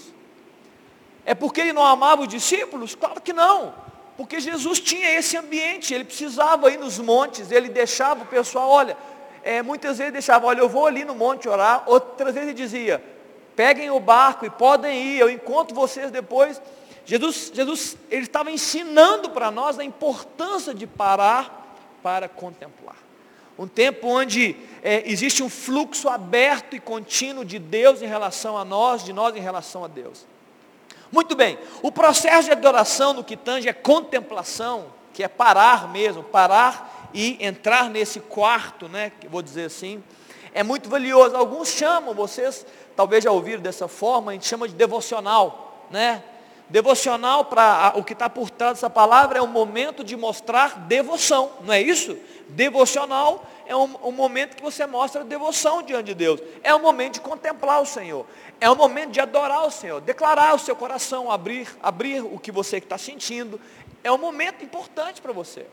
[1.26, 2.96] É porque ele não amava os discípulos?
[2.96, 3.76] Claro que não.
[4.16, 8.96] Porque Jesus tinha esse ambiente, ele precisava ir nos montes, ele deixava o pessoal, olha,
[9.44, 13.04] é, muitas vezes deixava, olha, eu vou ali no monte orar, outras vezes dizia,
[13.56, 16.62] peguem o barco e podem ir, eu encontro vocês depois.
[17.06, 22.96] Jesus, Jesus ele estava ensinando para nós a importância de parar para contemplar.
[23.58, 28.64] Um tempo onde é, existe um fluxo aberto e contínuo de Deus em relação a
[28.64, 30.26] nós, de nós em relação a Deus.
[31.12, 36.24] Muito bem, o processo de adoração no que tange é contemplação, que é parar mesmo,
[36.24, 40.04] parar e entrar nesse quarto, né, vou dizer assim,
[40.54, 41.36] é muito valioso.
[41.36, 46.24] Alguns chamam, vocês talvez já ouviram dessa forma, a gente chama de devocional, né?
[46.70, 51.52] Devocional, para o que está por trás dessa palavra, é um momento de mostrar devoção,
[51.62, 52.16] não é isso?
[52.50, 56.42] Devocional é um, um, momento que você mostra devoção diante de Deus.
[56.64, 58.26] É um momento de contemplar o Senhor.
[58.60, 62.52] É um momento de adorar o Senhor, declarar o seu coração, abrir, abrir o que
[62.52, 63.60] você está sentindo.
[64.04, 65.66] É um momento importante para você.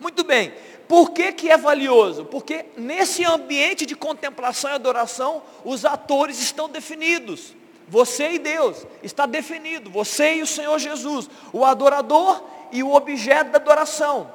[0.00, 0.52] Muito bem,
[0.88, 2.24] por que, que é valioso?
[2.24, 7.54] Porque nesse ambiente de contemplação e adoração, os atores estão definidos.
[7.88, 13.50] Você e Deus está definido, você e o Senhor Jesus, o adorador e o objeto
[13.50, 14.32] da adoração.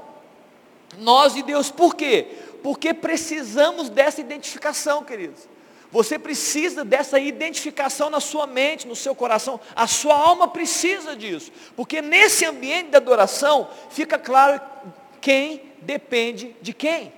[0.97, 2.27] Nós e Deus, por quê?
[2.63, 5.47] Porque precisamos dessa identificação, queridos.
[5.91, 9.59] Você precisa dessa identificação na sua mente, no seu coração.
[9.75, 11.51] A sua alma precisa disso.
[11.75, 14.59] Porque nesse ambiente de adoração, fica claro
[15.21, 17.13] quem depende de quem.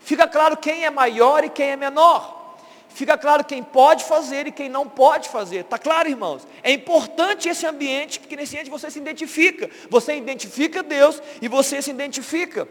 [0.00, 2.56] Fica claro quem é maior e quem é menor.
[2.88, 5.60] Fica claro quem pode fazer e quem não pode fazer.
[5.60, 6.46] Está claro, irmãos?
[6.62, 9.68] É importante esse ambiente, porque nesse ambiente você se identifica.
[9.90, 12.66] Você identifica Deus e você se identifica.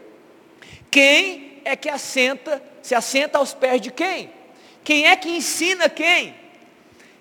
[0.90, 4.32] Quem é que assenta, se assenta aos pés de quem?
[4.82, 6.34] Quem é que ensina quem?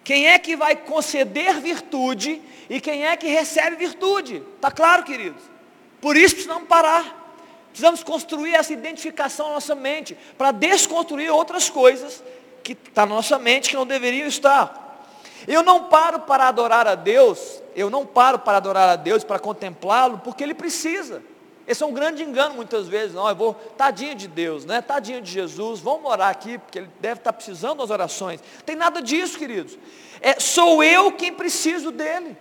[0.04, 4.42] Quem é que vai conceder virtude e quem é que recebe virtude?
[4.56, 5.55] Está claro, queridos?
[6.02, 7.24] Por isso precisamos parar.
[7.70, 12.24] Precisamos construir essa identificação na nossa mente, para desconstruir outras coisas
[12.64, 15.06] que estão tá na nossa mente que não deveriam estar.
[15.46, 19.38] Eu não paro para adorar a Deus, eu não paro para adorar a Deus, para
[19.38, 21.22] contemplá-lo, porque Ele precisa.
[21.68, 24.82] Esse é um grande engano muitas vezes, não, eu vou, tadinho de Deus, né?
[24.82, 28.40] tadinho de Jesus, vamos orar aqui, porque Ele deve estar precisando das orações.
[28.66, 29.78] Tem nada disso, queridos.
[30.22, 32.38] É, sou eu quem preciso dEle.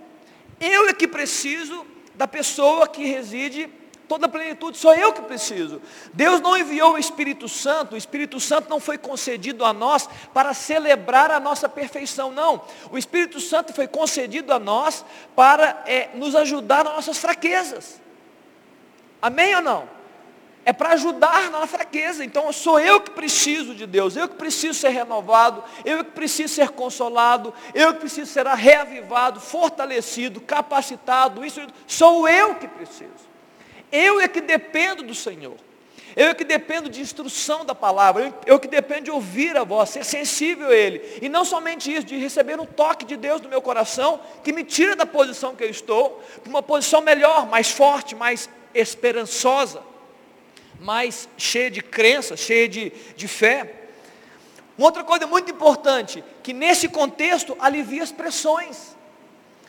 [0.61, 3.68] Eu é que preciso da pessoa que reside
[4.09, 5.81] toda a plenitude, sou eu que preciso.
[6.12, 10.53] Deus não enviou o Espírito Santo, o Espírito Santo não foi concedido a nós para
[10.55, 12.62] celebrar a nossa perfeição, não.
[12.90, 18.00] O Espírito Santo foi concedido a nós para é, nos ajudar nas nossas fraquezas.
[19.20, 19.94] Amém ou não?
[20.64, 22.24] É para ajudar na fraqueza.
[22.24, 26.55] Então sou eu que preciso de Deus, eu que preciso ser renovado, eu que preciso
[26.55, 31.44] ser consolado, eu que preciso ser reavivado, fortalecido, capacitado.
[31.44, 33.35] Isso sou eu que preciso.
[33.92, 35.57] Eu é que dependo do Senhor.
[36.16, 38.24] Eu é que dependo de instrução da palavra.
[38.24, 41.18] Eu, eu que dependo de ouvir a voz, ser sensível a Ele.
[41.20, 44.64] E não somente isso, de receber um toque de Deus no meu coração, que me
[44.64, 49.83] tira da posição que eu estou, para uma posição melhor, mais forte, mais esperançosa,
[50.85, 53.87] mais cheia de crença, cheia de, de fé.
[54.77, 58.94] Uma outra coisa muito importante, que nesse contexto alivia as pressões.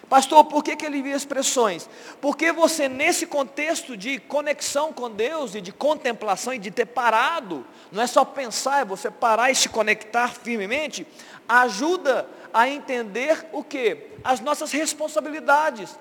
[0.09, 1.89] Pastor, por que, que ele via expressões?
[2.19, 7.65] Porque você, nesse contexto de conexão com Deus e de contemplação e de ter parado,
[7.93, 11.07] não é só pensar, é você parar e se conectar firmemente,
[11.47, 13.97] ajuda a entender o que?
[14.21, 15.97] As nossas responsabilidades.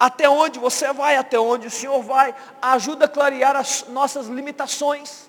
[0.00, 5.28] Até onde você vai, até onde o Senhor vai, ajuda a clarear as nossas limitações.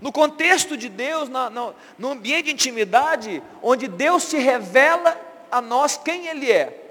[0.00, 1.28] No contexto de Deus,
[1.98, 5.14] no ambiente de intimidade, onde Deus se revela
[5.52, 6.84] a nós quem Ele é.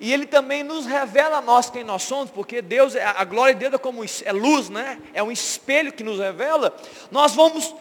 [0.00, 3.54] E Ele também nos revela a nós quem nós somos, porque Deus, é, a glória
[3.54, 5.00] de Deus é como é luz, né?
[5.12, 6.76] É um espelho que nos revela.
[7.10, 7.74] Nós vamos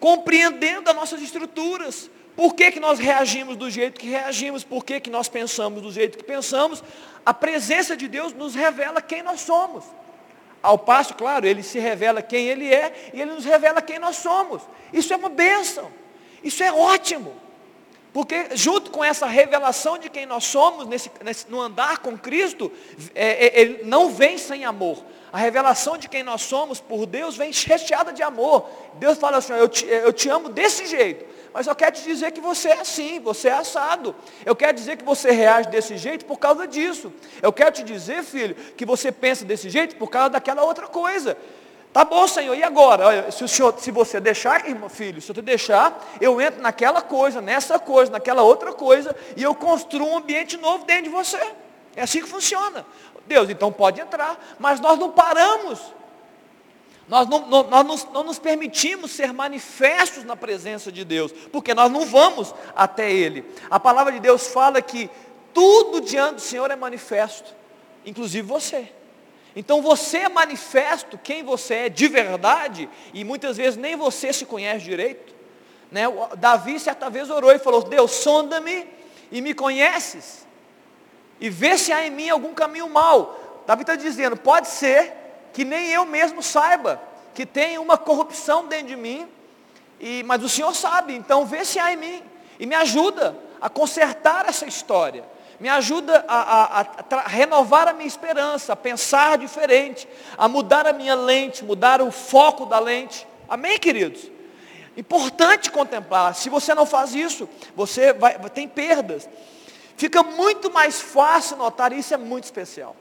[0.00, 2.10] compreendendo as nossas estruturas.
[2.36, 4.64] Por que, que nós reagimos do jeito que reagimos?
[4.64, 6.82] Por que, que nós pensamos do jeito que pensamos?
[7.24, 9.84] A presença de Deus nos revela quem nós somos.
[10.62, 14.16] Ao passo, claro, Ele se revela quem Ele é e Ele nos revela quem nós
[14.16, 14.62] somos.
[14.92, 15.90] Isso é uma bênção.
[16.42, 17.34] Isso é ótimo.
[18.12, 22.70] Porque junto com essa revelação de quem nós somos, nesse, nesse no andar com Cristo,
[23.14, 25.02] é, é, ele não vem sem amor.
[25.32, 28.68] A revelação de quem nós somos por Deus vem recheada de amor.
[28.94, 31.24] Deus fala assim, eu te, eu te amo desse jeito.
[31.52, 34.14] Mas eu quero te dizer que você é assim, você é assado.
[34.44, 37.12] Eu quero dizer que você reage desse jeito por causa disso.
[37.42, 41.36] Eu quero te dizer, filho, que você pensa desse jeito por causa daquela outra coisa.
[41.92, 43.06] Tá bom, Senhor, e agora?
[43.06, 47.02] Olha, se, o senhor, se você deixar, irmão, filho, se eu deixar, eu entro naquela
[47.02, 51.38] coisa, nessa coisa, naquela outra coisa, e eu construo um ambiente novo dentro de você.
[51.94, 52.86] É assim que funciona.
[53.26, 55.80] Deus, então pode entrar, mas nós não paramos.
[57.12, 61.92] Nós não, não, nós não, nos permitimos ser manifestos na presença de Deus, porque nós
[61.92, 63.44] não vamos até Ele.
[63.68, 65.10] A palavra de Deus fala que
[65.52, 67.54] tudo diante do Senhor é manifesto,
[68.06, 68.90] inclusive você.
[69.54, 74.46] Então você é manifesto quem você é de verdade, e muitas vezes nem você se
[74.46, 75.34] conhece direito.
[75.90, 76.04] Né?
[76.38, 78.88] Davi certa vez orou e falou, Deus, sonda-me
[79.30, 80.46] e me conheces,
[81.38, 83.64] e vê se há em mim algum caminho mau.
[83.66, 85.20] Davi está dizendo, pode ser
[85.52, 87.00] que nem eu mesmo saiba,
[87.34, 89.28] que tem uma corrupção dentro de mim,
[90.00, 92.22] e, mas o Senhor sabe, então vê se há em mim,
[92.58, 95.24] e me ajuda a consertar essa história
[95.62, 96.86] me ajuda a, a,
[97.18, 102.10] a, renovar a minha esperança, a pensar diferente, a mudar a minha lente, mudar o
[102.10, 103.24] foco da lente.
[103.48, 104.28] Amém, queridos?
[104.96, 106.34] Importante contemplar.
[106.34, 109.28] Se você não faz isso, você vai, tem perdas.
[109.96, 112.96] Fica muito mais fácil notar, isso é muito especial,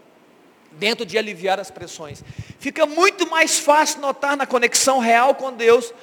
[0.73, 2.23] dentro de aliviar as pressões.
[2.59, 5.93] Fica muito mais fácil notar na conexão real com Deus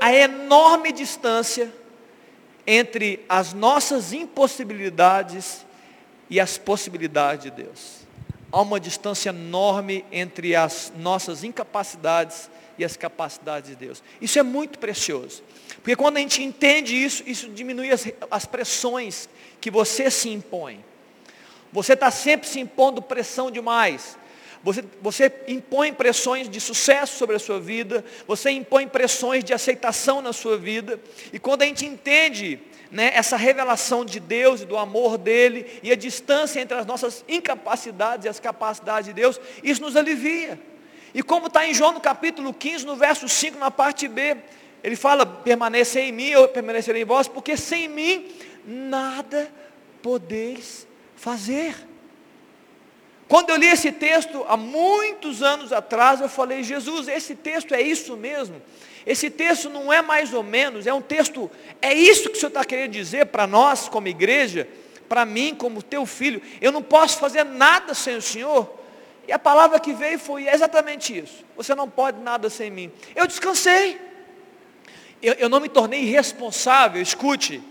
[0.00, 1.72] a enorme distância
[2.66, 5.64] entre as nossas impossibilidades
[6.28, 7.98] e as possibilidades de Deus.
[8.50, 14.02] Há uma distância enorme entre as nossas incapacidades e as capacidades de Deus.
[14.20, 15.42] Isso é muito precioso.
[15.76, 19.28] Porque quando a gente entende isso, isso diminui as, as pressões
[19.60, 20.84] que você se impõe.
[21.72, 24.16] Você está sempre se impondo pressão demais.
[24.62, 30.20] Você, você impõe pressões de sucesso sobre a sua vida, você impõe pressões de aceitação
[30.20, 31.00] na sua vida,
[31.32, 32.58] e quando a gente entende
[32.90, 37.24] né, essa revelação de Deus e do amor dele e a distância entre as nossas
[37.28, 40.58] incapacidades e as capacidades de Deus, isso nos alivia.
[41.14, 44.36] E como está em João no capítulo 15, no verso 5, na parte B,
[44.82, 48.26] ele fala, permaneça em mim, eu permanecerei em vós, porque sem mim
[48.66, 49.50] nada
[50.02, 50.87] podeis
[51.18, 51.74] fazer.
[53.26, 57.82] Quando eu li esse texto há muitos anos atrás, eu falei, Jesus, esse texto é
[57.82, 58.62] isso mesmo.
[59.04, 61.50] Esse texto não é mais ou menos, é um texto,
[61.82, 64.68] é isso que o Senhor está querendo dizer para nós como igreja,
[65.08, 66.40] para mim como teu filho.
[66.60, 68.78] Eu não posso fazer nada sem o Senhor.
[69.26, 71.44] E a palavra que veio foi exatamente isso.
[71.56, 72.90] Você não pode nada sem mim.
[73.14, 74.00] Eu descansei.
[75.20, 77.62] Eu, eu não me tornei irresponsável, escute.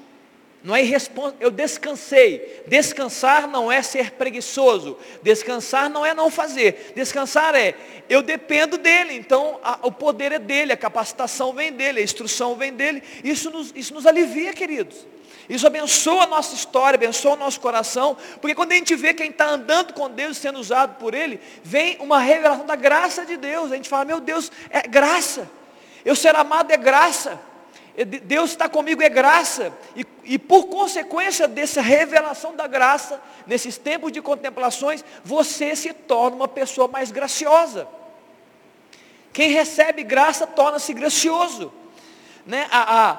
[0.68, 1.34] Não é irrespons...
[1.39, 2.61] Eu descansei.
[2.68, 4.97] Descansar não é ser preguiçoso.
[5.24, 6.91] Descansar não é não fazer.
[6.93, 7.74] Descansar é
[8.09, 9.13] eu dependo dele.
[9.13, 13.01] Então a, o poder é dele, a capacitação vem dele, a instrução vem dele.
[13.24, 15.07] Isso nos, isso nos alivia, queridos.
[15.47, 19.30] Isso abençoa a nossa história, abençoa o nosso coração, porque quando a gente vê quem
[19.30, 23.72] está andando com Deus, sendo usado por Ele, vem uma revelação da graça de Deus.
[23.72, 25.49] A gente fala, meu Deus, é graça.
[26.03, 27.39] Eu ser amado é graça.
[28.06, 29.74] Deus está comigo é graça.
[29.95, 36.36] E, e por consequência dessa revelação da graça, nesses tempos de contemplações, você se torna
[36.36, 37.88] uma pessoa mais graciosa.
[39.34, 41.74] Quem recebe graça torna-se gracioso.
[42.45, 42.68] Né?
[42.72, 43.18] A, a,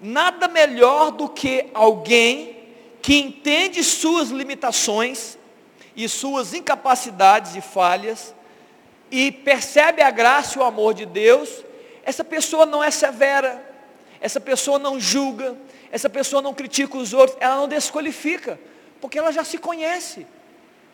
[0.00, 2.56] nada melhor do que alguém
[3.02, 5.36] que entende suas limitações
[5.96, 8.34] e suas incapacidades e falhas
[9.10, 11.64] e percebe a graça e o amor de Deus,
[12.04, 13.75] essa pessoa não é severa,
[14.20, 15.56] essa pessoa não julga,
[15.90, 18.58] essa pessoa não critica os outros, ela não desqualifica,
[19.00, 20.26] porque ela já se conhece.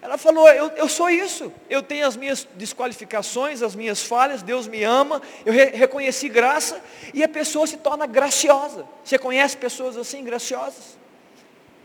[0.02, 4.66] Ela falou, eu, eu sou isso, eu tenho as minhas desqualificações, as minhas falhas, Deus
[4.66, 6.82] me ama, eu re, reconheci graça,
[7.14, 8.84] e a pessoa se torna graciosa.
[9.04, 10.98] Você conhece pessoas assim, graciosas?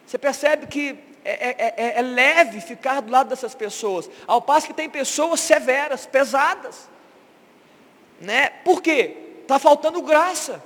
[0.03, 4.65] Você percebe que é, é, é, é leve ficar do lado dessas pessoas, ao passo
[4.65, 6.89] que tem pessoas severas, pesadas.
[8.19, 8.49] Né?
[8.63, 9.15] Por quê?
[9.43, 10.63] Está faltando graça.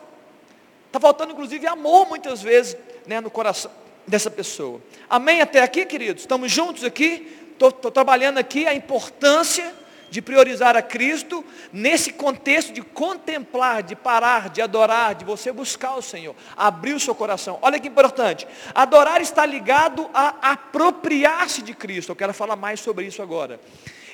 [0.92, 2.76] Está faltando inclusive amor muitas vezes
[3.08, 3.72] né, no coração
[4.06, 4.82] dessa pessoa.
[5.10, 6.24] Amém até aqui, queridos?
[6.24, 7.38] Estamos juntos aqui?
[7.54, 9.74] estou trabalhando aqui a importância
[10.10, 15.96] de priorizar a Cristo nesse contexto de contemplar, de parar, de adorar, de você buscar
[15.96, 17.58] o Senhor, abrir o seu coração.
[17.62, 18.46] Olha que importante.
[18.76, 22.12] Adorar está ligado a apropriar-se de Cristo.
[22.12, 23.62] Eu quero falar mais sobre isso agora.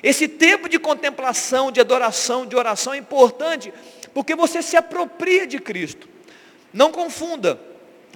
[0.00, 3.74] Esse tempo de contemplação, de adoração, de oração é importante
[4.14, 6.17] porque você se apropria de Cristo.
[6.78, 7.58] Não confunda.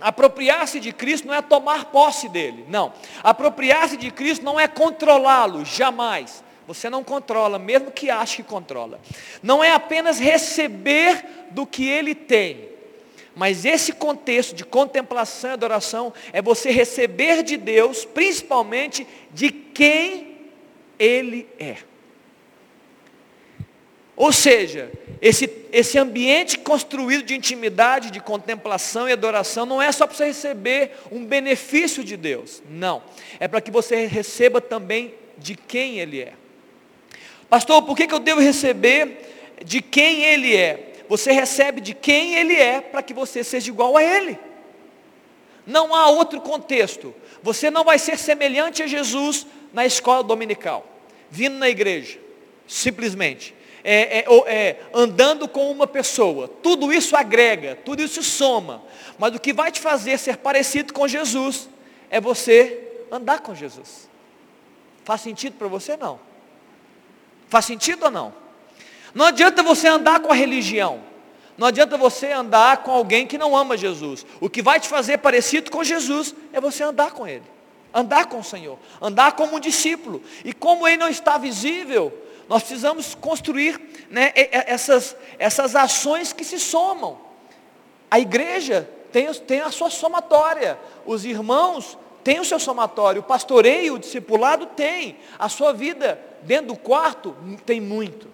[0.01, 2.93] Apropriar-se de Cristo não é tomar posse dele, não.
[3.21, 6.45] Apropriar-se de Cristo não é controlá-lo, jamais.
[6.69, 9.01] Você não controla, mesmo que ache que controla.
[9.43, 12.69] Não é apenas receber do que ele tem.
[13.35, 20.37] Mas esse contexto de contemplação e adoração é você receber de Deus, principalmente de quem
[21.01, 21.79] Ele é.
[24.23, 24.89] Ou seja,
[25.21, 30.27] esse, esse ambiente construído de intimidade, de contemplação e adoração, não é só para você
[30.27, 32.63] receber um benefício de Deus.
[32.71, 33.03] Não.
[33.41, 36.35] É para que você receba também de quem Ele é.
[37.51, 40.93] Pastor, por que, que eu devo receber de quem Ele é?
[41.09, 44.39] Você recebe de quem Ele é para que você seja igual a Ele.
[45.67, 47.13] Não há outro contexto.
[47.43, 50.87] Você não vai ser semelhante a Jesus na escola dominical,
[51.29, 52.21] vindo na igreja,
[52.69, 53.53] simplesmente
[53.85, 56.49] é, é, é, andando com uma pessoa.
[56.49, 58.83] Tudo isso agrega, tudo isso soma.
[59.19, 61.69] Mas o que vai te fazer ser parecido com Jesus
[62.11, 64.09] é você andar com Jesus.
[65.05, 65.97] Faz sentido para você?
[65.97, 66.21] Não.
[67.49, 68.35] Faz sentido ou não?
[69.15, 71.01] Não adianta você andar com a religião.
[71.59, 74.25] Não adianta você andar com alguém que não ama Jesus.
[74.41, 77.45] O que vai te fazer parecido com Jesus é você andar com Ele.
[77.93, 78.79] Andar com o Senhor.
[79.01, 80.23] Andar como um discípulo.
[80.45, 82.13] E como Ele não está visível,
[82.53, 83.81] nós precisamos construir
[84.11, 87.19] né, essas, essas ações que se somam.
[88.11, 93.95] A igreja tem, tem a sua somatória, os irmãos têm o seu somatório, o pastoreio,
[93.95, 97.35] o discipulado tem, a sua vida dentro do quarto
[97.65, 98.29] tem muito.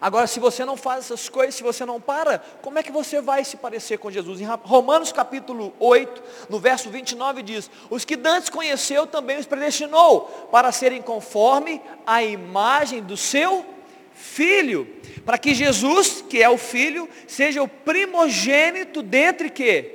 [0.00, 3.20] Agora, se você não faz essas coisas, se você não para, como é que você
[3.20, 4.40] vai se parecer com Jesus?
[4.40, 10.48] Em Romanos capítulo 8, no verso 29 diz, os que dantes conheceu também os predestinou,
[10.50, 13.64] para serem conforme a imagem do seu
[14.12, 14.88] Filho,
[15.26, 19.92] para que Jesus, que é o Filho, seja o primogênito dentre que?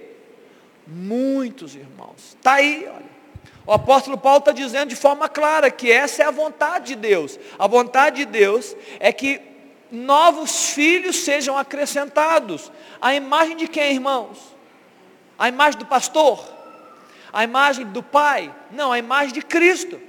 [0.85, 2.35] Muitos irmãos.
[2.37, 3.11] Está aí, olha.
[3.65, 7.39] O apóstolo Paulo está dizendo de forma clara que essa é a vontade de Deus.
[7.57, 9.39] A vontade de Deus é que
[9.91, 12.71] novos filhos sejam acrescentados.
[13.01, 14.37] A imagem de quem, irmãos?
[15.37, 16.43] A imagem do pastor?
[17.33, 18.53] A imagem do pai?
[18.71, 19.99] Não, a imagem de Cristo.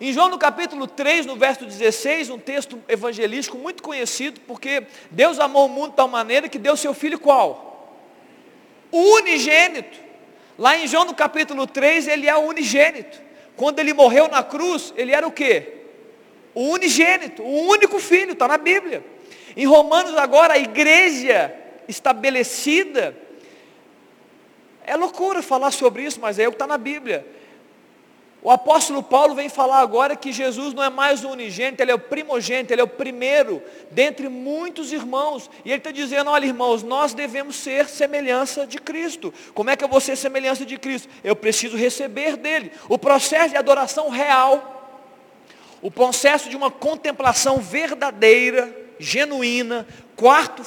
[0.00, 5.38] Em João no capítulo 3, no verso 16, um texto evangelístico muito conhecido, porque Deus
[5.38, 8.00] amou o mundo de tal maneira que deu seu filho qual?
[8.90, 9.98] Unigênito.
[10.58, 13.20] Lá em João no capítulo 3, ele é o unigênito.
[13.56, 15.83] Quando ele morreu na cruz, ele era o quê?
[16.54, 19.04] O unigênito, o único filho, está na Bíblia.
[19.56, 21.54] Em Romanos agora, a igreja
[21.88, 23.16] estabelecida,
[24.86, 27.26] é loucura falar sobre isso, mas é o que está na Bíblia.
[28.44, 31.94] O apóstolo Paulo vem falar agora que Jesus não é mais o unigênito, ele é
[31.94, 35.50] o primogênito, ele é o primeiro dentre muitos irmãos.
[35.64, 39.32] E ele está dizendo, olha irmãos, nós devemos ser semelhança de Cristo.
[39.54, 41.08] Como é que eu vou ser semelhança de Cristo?
[41.24, 42.70] Eu preciso receber dele.
[42.86, 44.73] O processo de adoração real,
[45.84, 50.62] o processo de uma contemplação verdadeira, genuína, quarto,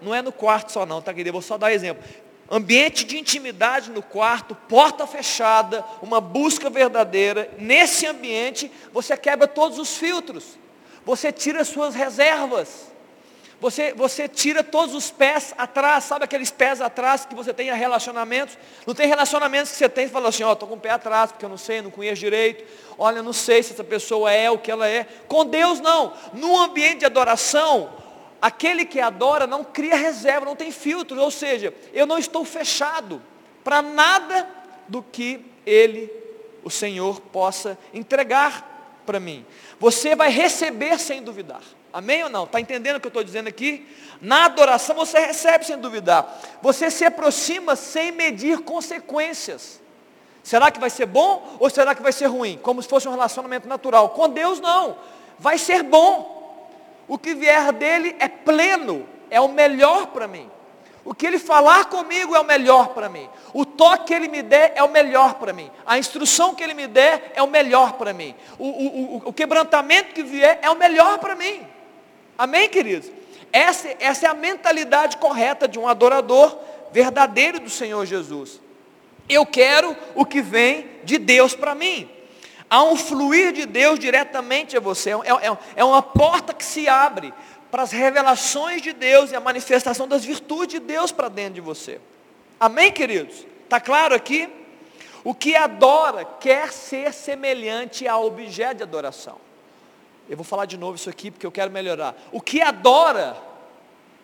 [0.00, 1.34] não é no quarto só não, tá querido?
[1.34, 2.02] Vou só dar exemplo
[2.50, 7.50] ambiente de intimidade no quarto, porta fechada, uma busca verdadeira.
[7.58, 10.58] Nesse ambiente, você quebra todos os filtros,
[11.02, 12.91] você tira suas reservas,
[13.62, 17.76] você, você tira todos os pés atrás, sabe aqueles pés atrás que você tem a
[17.76, 18.58] relacionamentos?
[18.84, 20.90] Não tem relacionamentos que você tem e fala assim, ó, oh, estou com o pé
[20.90, 22.64] atrás, porque eu não sei, não conheço direito,
[22.98, 25.06] olha, eu não sei se essa pessoa é o que ela é.
[25.28, 26.12] Com Deus não.
[26.34, 28.02] No ambiente de adoração,
[28.40, 33.22] Aquele que adora não cria reserva, não tem filtro, ou seja, eu não estou fechado
[33.62, 34.48] para nada
[34.88, 36.12] do que Ele,
[36.64, 39.46] o Senhor, possa entregar para mim.
[39.78, 41.62] Você vai receber sem duvidar.
[41.92, 42.44] Amém ou não?
[42.44, 43.86] Está entendendo o que eu estou dizendo aqui?
[44.20, 46.40] Na adoração você recebe sem duvidar.
[46.62, 49.80] Você se aproxima sem medir consequências.
[50.42, 52.58] Será que vai ser bom ou será que vai ser ruim?
[52.62, 54.10] Como se fosse um relacionamento natural.
[54.10, 54.96] Com Deus não.
[55.38, 56.40] Vai ser bom.
[57.06, 60.50] O que vier dele é pleno, é o melhor para mim.
[61.04, 63.28] O que ele falar comigo é o melhor para mim.
[63.52, 65.68] O toque que ele me der é o melhor para mim.
[65.84, 68.34] A instrução que ele me der é o melhor para mim.
[68.56, 71.66] O, o, o, o, quebrantamento que vier é o melhor para mim.
[72.36, 73.10] Amém, queridos?
[73.52, 76.58] Essa, essa é a mentalidade correta de um adorador
[76.90, 78.60] verdadeiro do Senhor Jesus.
[79.28, 82.08] Eu quero o que vem de Deus para mim.
[82.68, 85.10] Há um fluir de Deus diretamente a você.
[85.10, 87.32] É, é, é uma porta que se abre
[87.70, 91.60] para as revelações de Deus e a manifestação das virtudes de Deus para dentro de
[91.60, 92.00] você.
[92.58, 93.46] Amém, queridos?
[93.64, 94.48] Está claro aqui?
[95.24, 99.38] O que adora quer ser semelhante ao objeto de adoração.
[100.28, 102.16] Eu vou falar de novo isso aqui porque eu quero melhorar.
[102.32, 103.36] O que adora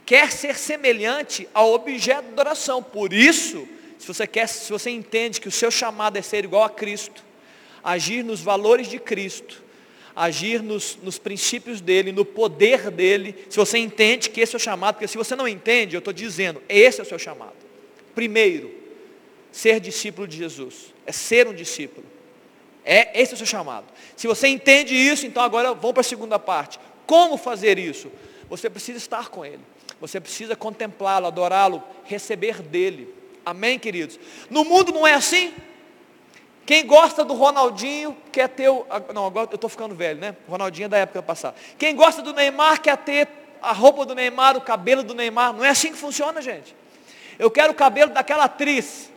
[0.09, 2.83] quer ser semelhante ao objeto de adoração.
[2.83, 3.69] Por isso,
[3.99, 7.23] se você quer, se você entende que o seu chamado é ser igual a Cristo,
[7.85, 9.63] agir nos valores de Cristo,
[10.17, 14.61] agir nos, nos princípios dele, no poder dele, se você entende que esse é o
[14.61, 17.53] chamado, porque se você não entende, eu estou dizendo, esse é o seu chamado.
[18.15, 18.75] Primeiro,
[19.53, 22.07] ser discípulo de Jesus, é ser um discípulo.
[22.91, 23.85] É, esse é o seu chamado.
[24.17, 26.81] Se você entende isso, então agora vamos para a segunda parte.
[27.07, 28.11] Como fazer isso?
[28.49, 29.61] Você precisa estar com Ele.
[30.01, 33.15] Você precisa contemplá-lo, adorá-lo, receber dele.
[33.45, 34.19] Amém, queridos?
[34.49, 35.53] No mundo não é assim?
[36.65, 38.87] Quem gosta do Ronaldinho quer ter o.
[39.15, 40.35] Não, agora eu estou ficando velho, né?
[40.49, 41.57] Ronaldinho é da época passada.
[41.77, 43.29] Quem gosta do Neymar quer ter
[43.61, 45.53] a roupa do Neymar, o cabelo do Neymar.
[45.53, 46.75] Não é assim que funciona, gente.
[47.39, 49.11] Eu quero o cabelo daquela atriz.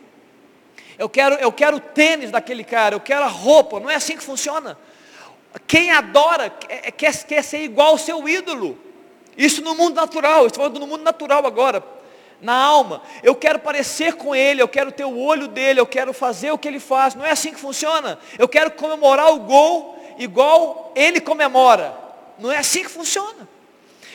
[0.98, 2.94] Eu quero, eu quero o tênis daquele cara.
[2.94, 3.80] Eu quero a roupa.
[3.80, 4.78] Não é assim que funciona.
[5.66, 8.78] Quem adora quer, quer, ser igual ao seu ídolo.
[9.36, 10.46] Isso no mundo natural.
[10.46, 11.82] Estou falando no mundo natural agora
[12.42, 13.02] na alma.
[13.22, 16.58] Eu quero parecer com ele, eu quero ter o olho dele, eu quero fazer o
[16.58, 17.14] que ele faz.
[17.14, 18.18] Não é assim que funciona.
[18.38, 21.96] Eu quero comemorar o gol igual ele comemora.
[22.38, 23.48] Não é assim que funciona.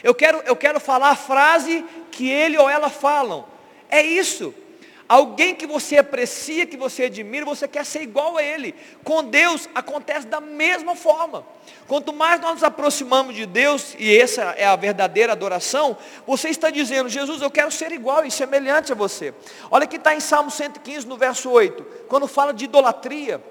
[0.03, 3.45] Eu quero, eu quero falar a frase que ele ou ela falam.
[3.89, 4.53] É isso.
[5.07, 8.75] Alguém que você aprecia, que você admira, você quer ser igual a ele.
[9.03, 11.45] Com Deus acontece da mesma forma.
[11.87, 16.69] Quanto mais nós nos aproximamos de Deus, e essa é a verdadeira adoração, você está
[16.69, 19.33] dizendo, Jesus, eu quero ser igual e semelhante a você.
[19.71, 23.41] Olha que está em Salmo 115, no verso 8, quando fala de idolatria.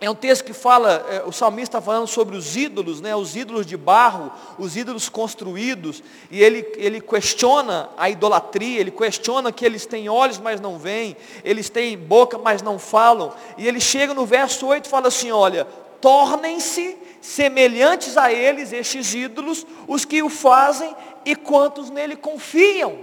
[0.00, 3.36] É um texto que fala, é, o salmista está falando sobre os ídolos, né, os
[3.36, 9.62] ídolos de barro, os ídolos construídos, e ele, ele questiona a idolatria, ele questiona que
[9.62, 14.14] eles têm olhos, mas não veem, eles têm boca, mas não falam, e ele chega
[14.14, 15.66] no verso 8 e fala assim, olha,
[16.00, 20.96] tornem-se semelhantes a eles, estes ídolos, os que o fazem
[21.26, 22.98] e quantos nele confiam.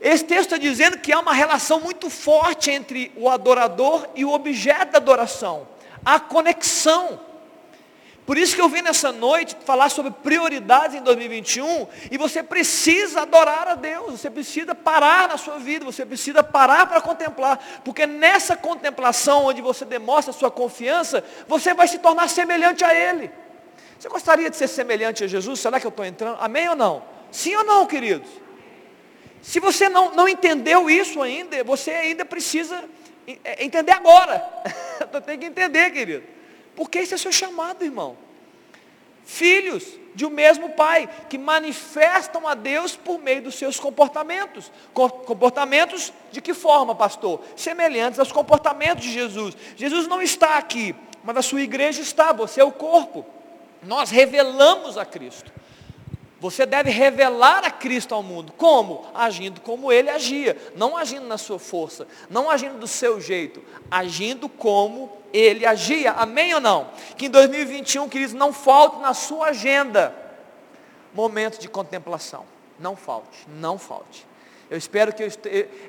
[0.00, 4.32] Esse texto está dizendo que há uma relação muito forte entre o adorador e o
[4.32, 5.66] objeto da adoração
[6.04, 7.20] a conexão.
[8.28, 13.22] Por isso que eu vim nessa noite falar sobre prioridades em 2021 e você precisa
[13.22, 18.06] adorar a Deus, você precisa parar na sua vida, você precisa parar para contemplar, porque
[18.06, 23.30] nessa contemplação onde você demonstra a sua confiança, você vai se tornar semelhante a Ele.
[23.98, 25.58] Você gostaria de ser semelhante a Jesus?
[25.58, 26.36] Será que eu estou entrando?
[26.38, 27.02] Amém ou não?
[27.32, 28.28] Sim ou não, queridos?
[29.40, 32.84] Se você não, não entendeu isso ainda, você ainda precisa
[33.44, 34.38] é, entender agora.
[35.26, 36.24] Tem que entender, querido.
[36.74, 38.16] Porque esse é o seu chamado, irmão.
[39.24, 44.72] Filhos de um mesmo pai, que manifestam a Deus por meio dos seus comportamentos.
[44.92, 47.40] Comportamentos de que forma, pastor?
[47.54, 49.56] Semelhantes aos comportamentos de Jesus.
[49.76, 53.24] Jesus não está aqui, mas a sua igreja está, você é o corpo.
[53.80, 55.52] Nós revelamos a Cristo.
[56.40, 58.52] Você deve revelar a Cristo ao mundo.
[58.56, 59.06] Como?
[59.12, 60.56] Agindo como ele agia.
[60.76, 62.06] Não agindo na sua força.
[62.30, 63.62] Não agindo do seu jeito.
[63.90, 66.12] Agindo como ele agia.
[66.12, 66.90] Amém ou não?
[67.16, 70.14] Que em 2021, queridos, não falte na sua agenda
[71.12, 72.44] momento de contemplação.
[72.78, 73.44] Não falte.
[73.48, 74.27] Não falte.
[74.70, 75.28] Eu espero que eu,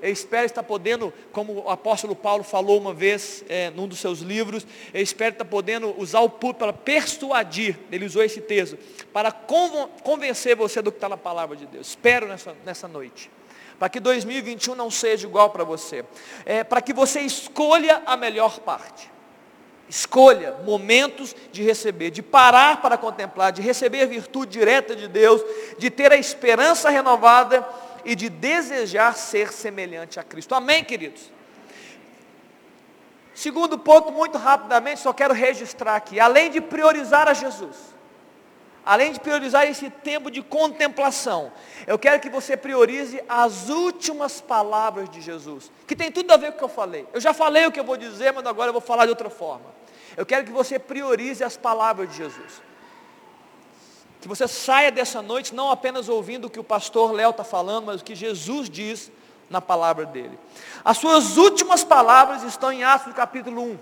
[0.02, 4.20] eu, espero estar podendo, como o apóstolo Paulo falou uma vez é, num dos seus
[4.20, 8.78] livros, eu espero estar podendo usar o público para persuadir, ele usou esse texto,
[9.12, 11.90] para convencer você do que está na palavra de Deus.
[11.90, 13.30] Espero nessa, nessa noite.
[13.78, 16.04] Para que 2021 não seja igual para você.
[16.46, 19.10] É, para que você escolha a melhor parte.
[19.90, 25.42] Escolha momentos de receber, de parar para contemplar, de receber a virtude direta de Deus,
[25.80, 27.66] de ter a esperança renovada
[28.10, 30.56] e de desejar ser semelhante a Cristo.
[30.56, 31.32] Amém, queridos?
[33.36, 37.76] Segundo ponto, muito rapidamente, só quero registrar aqui, além de priorizar a Jesus,
[38.84, 41.52] além de priorizar esse tempo de contemplação,
[41.86, 46.54] eu quero que você priorize as últimas palavras de Jesus, que tem tudo a ver
[46.54, 47.06] com o que eu falei.
[47.14, 49.30] Eu já falei o que eu vou dizer, mas agora eu vou falar de outra
[49.30, 49.68] forma.
[50.18, 52.60] Eu quero que você priorize as palavras de Jesus.
[54.22, 57.86] Que você saia dessa noite não apenas ouvindo o que o pastor Léo está falando,
[57.86, 59.12] mas o que Jesus diz
[59.50, 60.38] na palavra dele.
[60.84, 63.80] As suas últimas palavras estão em Atos no capítulo 1.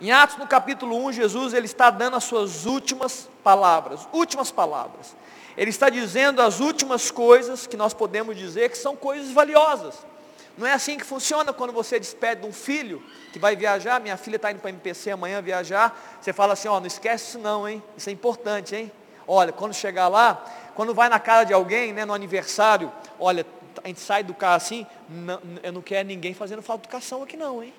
[0.00, 5.14] Em Atos no capítulo 1, Jesus ele está dando as suas últimas palavras, últimas palavras.
[5.56, 9.94] Ele está dizendo as últimas coisas que nós podemos dizer que são coisas valiosas.
[10.56, 13.02] Não é assim que funciona quando você despede de um filho
[13.32, 16.68] que vai viajar, minha filha está indo para a MPC amanhã viajar, você fala assim,
[16.68, 17.82] ó, não esquece isso não, hein?
[17.96, 18.92] Isso é importante, hein?
[19.26, 20.44] Olha, quando chegar lá,
[20.74, 23.46] quando vai na casa de alguém, né, no aniversário, olha,
[23.82, 27.22] a gente sai do carro assim, não, eu não quero ninguém fazendo falta de educação
[27.22, 27.72] aqui não, hein?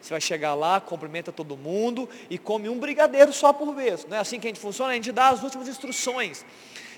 [0.00, 4.06] Você vai chegar lá, cumprimenta todo mundo e come um brigadeiro só por vez.
[4.06, 6.44] Não é assim que a gente funciona, a gente dá as últimas instruções.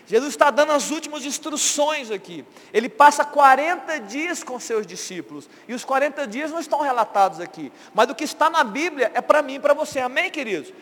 [0.09, 2.45] Jesus está dando as últimas instruções aqui.
[2.73, 5.49] Ele passa 40 dias com seus discípulos.
[5.69, 7.73] E os 40 dias não estão relatados aqui.
[7.93, 9.99] Mas o que está na Bíblia é para mim e para você.
[10.01, 10.73] Amém, queridos?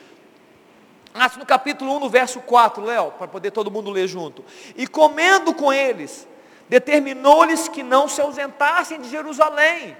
[1.14, 4.44] Atos no capítulo 1, no verso 4, Léo, para poder todo mundo ler junto.
[4.76, 6.26] E comendo com eles,
[6.68, 9.96] determinou-lhes que não se ausentassem de Jerusalém.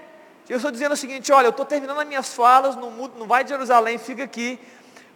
[0.49, 3.45] Eu estou dizendo o seguinte, olha, eu estou terminando as minhas falas, não, não vai
[3.45, 4.59] de Jerusalém, fica aqui,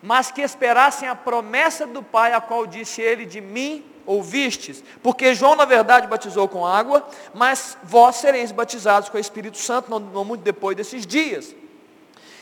[0.02, 5.36] mas que esperassem a promessa do Pai, a qual disse ele, de mim ouvistes, porque
[5.36, 10.00] João na verdade batizou com água, mas vós sereis batizados com o Espírito Santo, não,
[10.00, 11.54] não muito depois desses dias.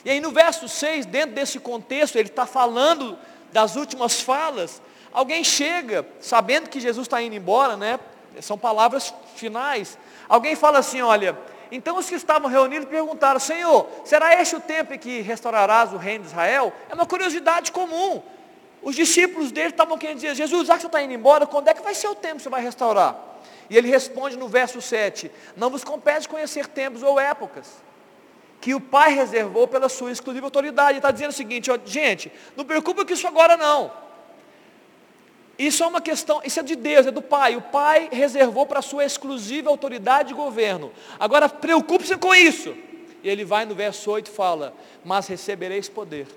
[0.05, 3.17] E aí no verso 6, dentro desse contexto, ele está falando
[3.51, 4.81] das últimas falas,
[5.11, 7.99] alguém chega, sabendo que Jesus está indo embora, né?
[8.41, 9.97] São palavras finais.
[10.29, 11.37] Alguém fala assim, olha,
[11.71, 15.97] então os que estavam reunidos perguntaram, Senhor, será este o tempo em que restaurarás o
[15.97, 16.71] reino de Israel?
[16.89, 18.21] É uma curiosidade comum.
[18.81, 21.73] Os discípulos dele estavam querendo dizer, Jesus, já que você está indo embora, quando é
[21.73, 23.17] que vai ser o tempo que você vai restaurar?
[23.69, 27.86] E ele responde no verso 7, não vos compete conhecer tempos ou épocas
[28.59, 30.97] que o Pai reservou pela sua exclusiva autoridade.
[30.97, 33.91] Está dizendo o seguinte, ó, gente, não preocupa com isso agora não.
[35.57, 37.55] Isso é uma questão, isso é de Deus, é do Pai.
[37.55, 40.91] O Pai reservou para a sua exclusiva autoridade de governo.
[41.19, 42.75] Agora preocupe-se com isso.
[43.23, 46.27] E ele vai no verso 8 e fala, mas recebereis poder.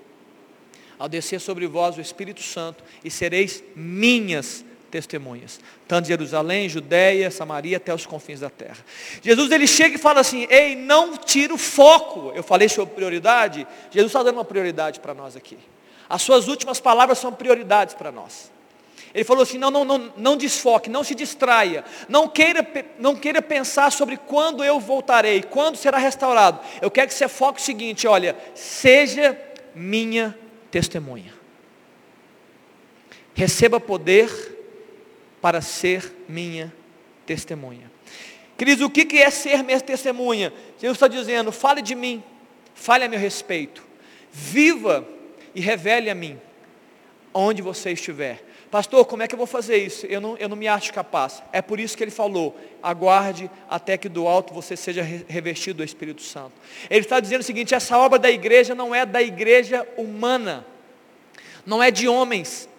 [0.97, 7.77] Ao descer sobre vós o Espírito Santo, e sereis minhas testemunhas, tanto Jerusalém, Judéia, Samaria,
[7.77, 8.77] até os confins da terra.
[9.21, 12.31] Jesus ele chega e fala assim, ei, não tira o foco.
[12.35, 15.57] Eu falei sobre prioridade, Jesus está dando uma prioridade para nós aqui.
[16.09, 18.51] As suas últimas palavras são prioridades para nós.
[19.13, 22.65] Ele falou assim, não, não, não, não desfoque, não se distraia, não queira,
[22.97, 26.59] não queira pensar sobre quando eu voltarei, quando será restaurado.
[26.81, 29.37] Eu quero que você foque o seguinte, olha, seja
[29.75, 30.37] minha
[30.69, 31.33] testemunha.
[33.33, 34.50] Receba poder
[35.41, 36.71] para ser minha
[37.25, 37.91] testemunha.
[38.57, 40.53] Queridos, o que é ser minha testemunha?
[40.77, 42.23] Jesus está dizendo, fale de mim,
[42.75, 43.83] fale a meu respeito,
[44.31, 45.07] viva
[45.55, 46.39] e revele a mim,
[47.33, 48.43] onde você estiver.
[48.69, 50.05] Pastor, como é que eu vou fazer isso?
[50.05, 51.43] Eu não, eu não me acho capaz.
[51.51, 55.83] É por isso que ele falou, aguarde até que do alto você seja revestido do
[55.83, 56.53] Espírito Santo.
[56.89, 60.65] Ele está dizendo o seguinte, essa obra da igreja não é da igreja humana,
[61.65, 62.69] não é de homens,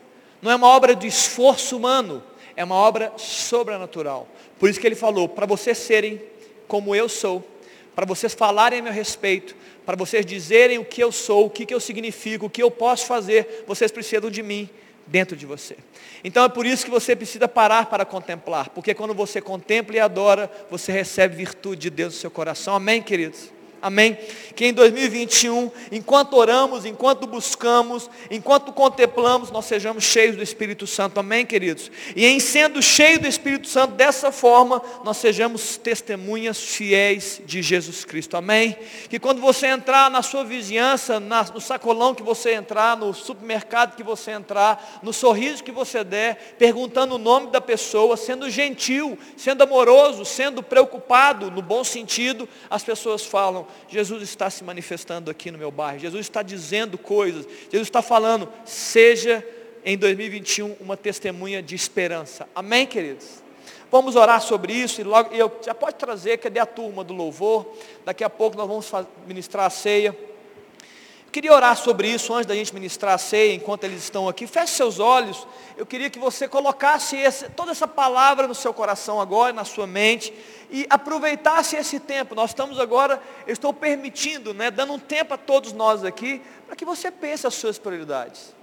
[0.41, 2.23] não é uma obra de esforço humano,
[2.57, 4.29] é uma obra sobrenatural.
[4.59, 6.21] Por isso que ele falou, para vocês serem
[6.69, 7.47] como eu sou,
[7.95, 11.67] para vocês falarem a meu respeito, para vocês dizerem o que eu sou, o que,
[11.67, 14.69] que eu significo, o que eu posso fazer, vocês precisam de mim
[15.07, 15.77] dentro de você.
[16.25, 20.01] Então é por isso que você precisa parar para contemplar, porque quando você contempla e
[20.01, 22.75] adora, você recebe virtude de Deus no seu coração.
[22.75, 23.51] Amém, queridos?
[23.83, 24.17] Amém?
[24.55, 31.19] Que em 2021, enquanto oramos, enquanto buscamos, enquanto contemplamos, nós sejamos cheios do Espírito Santo.
[31.19, 31.91] Amém, queridos?
[32.15, 38.05] E em sendo cheio do Espírito Santo dessa forma, nós sejamos testemunhas fiéis de Jesus
[38.05, 38.37] Cristo.
[38.37, 38.77] Amém?
[39.11, 43.97] Que quando você entrar na sua vizinhança, na, no sacolão que você entrar, no supermercado
[43.97, 49.19] que você entrar, no sorriso que você der, perguntando o nome da pessoa, sendo gentil,
[49.37, 55.51] sendo amoroso, sendo preocupado, no bom sentido, as pessoas falam, Jesus está se manifestando aqui
[55.51, 59.47] no meu bairro, Jesus está dizendo coisas, Jesus está falando, seja
[59.85, 62.49] em 2021 uma testemunha de esperança.
[62.55, 63.43] Amém, queridos?
[63.91, 67.77] Vamos orar sobre isso e logo, eu já pode trazer, cadê a turma do louvor?
[68.07, 68.91] Daqui a pouco nós vamos
[69.27, 70.17] ministrar a ceia.
[71.27, 74.47] Eu queria orar sobre isso antes da gente ministrar a ceia, enquanto eles estão aqui.
[74.47, 75.47] Feche seus olhos.
[75.77, 79.87] Eu queria que você colocasse esse, toda essa palavra no seu coração agora, na sua
[79.87, 80.33] mente
[80.73, 82.35] e aproveitasse esse tempo.
[82.35, 86.75] Nós estamos agora, eu estou permitindo, né, dando um tempo a todos nós aqui, para
[86.75, 88.55] que você pense as suas prioridades.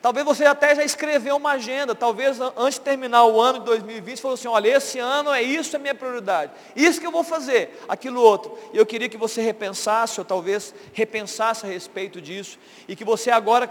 [0.00, 4.18] Talvez você até já escreveu uma agenda, talvez antes de terminar o ano de 2020,
[4.18, 6.52] falou assim, olha, esse ano é isso, é minha prioridade.
[6.74, 8.56] Isso que eu vou fazer, aquilo outro.
[8.72, 13.30] E eu queria que você repensasse, ou talvez repensasse a respeito disso, e que você
[13.30, 13.70] agora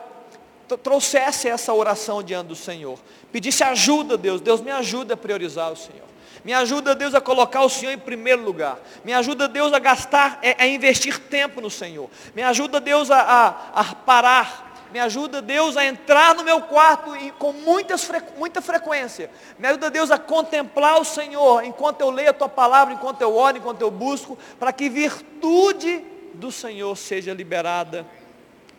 [0.83, 2.99] trouxesse essa oração diante do Senhor.
[3.31, 4.39] Pedisse ajuda, Deus.
[4.39, 6.08] Deus me ajuda a priorizar o Senhor.
[6.43, 8.79] Me ajuda, Deus, a colocar o Senhor em primeiro lugar.
[9.03, 12.09] Me ajuda, Deus, a gastar, é, a investir tempo no Senhor.
[12.33, 14.69] Me ajuda, Deus, a, a, a parar.
[14.91, 19.29] Me ajuda, Deus, a entrar no meu quarto e, com muitas, muita frequência.
[19.59, 23.35] Me ajuda, Deus, a contemplar o Senhor enquanto eu leio a Tua palavra, enquanto eu
[23.35, 28.05] oro, enquanto eu busco, para que virtude do Senhor seja liberada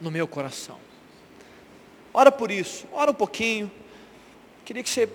[0.01, 0.79] no meu coração.
[2.13, 3.71] Ora por isso, ora um pouquinho.
[4.65, 5.09] Queria que você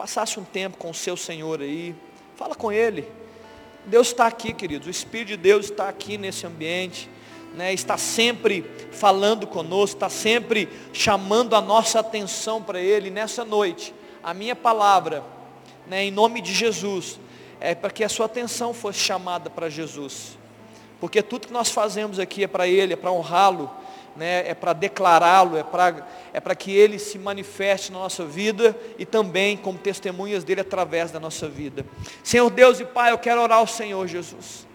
[0.00, 1.94] passasse um tempo com o seu Senhor aí,
[2.34, 3.06] fala com Ele.
[3.84, 7.06] Deus está aqui, queridos, o Espírito de Deus está aqui nesse ambiente,
[7.54, 7.74] né?
[7.74, 13.10] está sempre falando conosco, está sempre chamando a nossa atenção para Ele.
[13.10, 13.92] Nessa noite,
[14.22, 15.22] a minha palavra,
[15.86, 17.20] né, em nome de Jesus,
[17.60, 20.38] é para que a sua atenção fosse chamada para Jesus,
[20.98, 23.70] porque tudo que nós fazemos aqui é para Ele, é para honrá-lo,
[24.20, 29.06] né, é para declará-lo, é para é que ele se manifeste na nossa vida e
[29.06, 31.86] também como testemunhas dele através da nossa vida.
[32.22, 34.66] Senhor Deus e Pai, eu quero orar ao Senhor Jesus.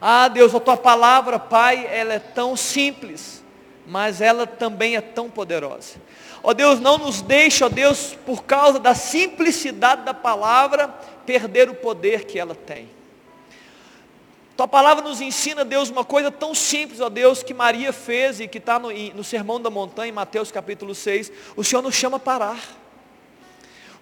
[0.00, 3.42] Ah, Deus, a tua palavra, Pai, ela é tão simples,
[3.84, 5.96] mas ela também é tão poderosa.
[6.40, 10.86] Ó Deus, não nos deixe, ó Deus, por causa da simplicidade da palavra,
[11.26, 12.88] perder o poder que ela tem.
[14.58, 18.48] Tua palavra nos ensina, Deus, uma coisa tão simples, ó Deus, que Maria fez e
[18.48, 21.30] que está no, no Sermão da Montanha, em Mateus capítulo 6.
[21.54, 22.58] O Senhor nos chama a parar.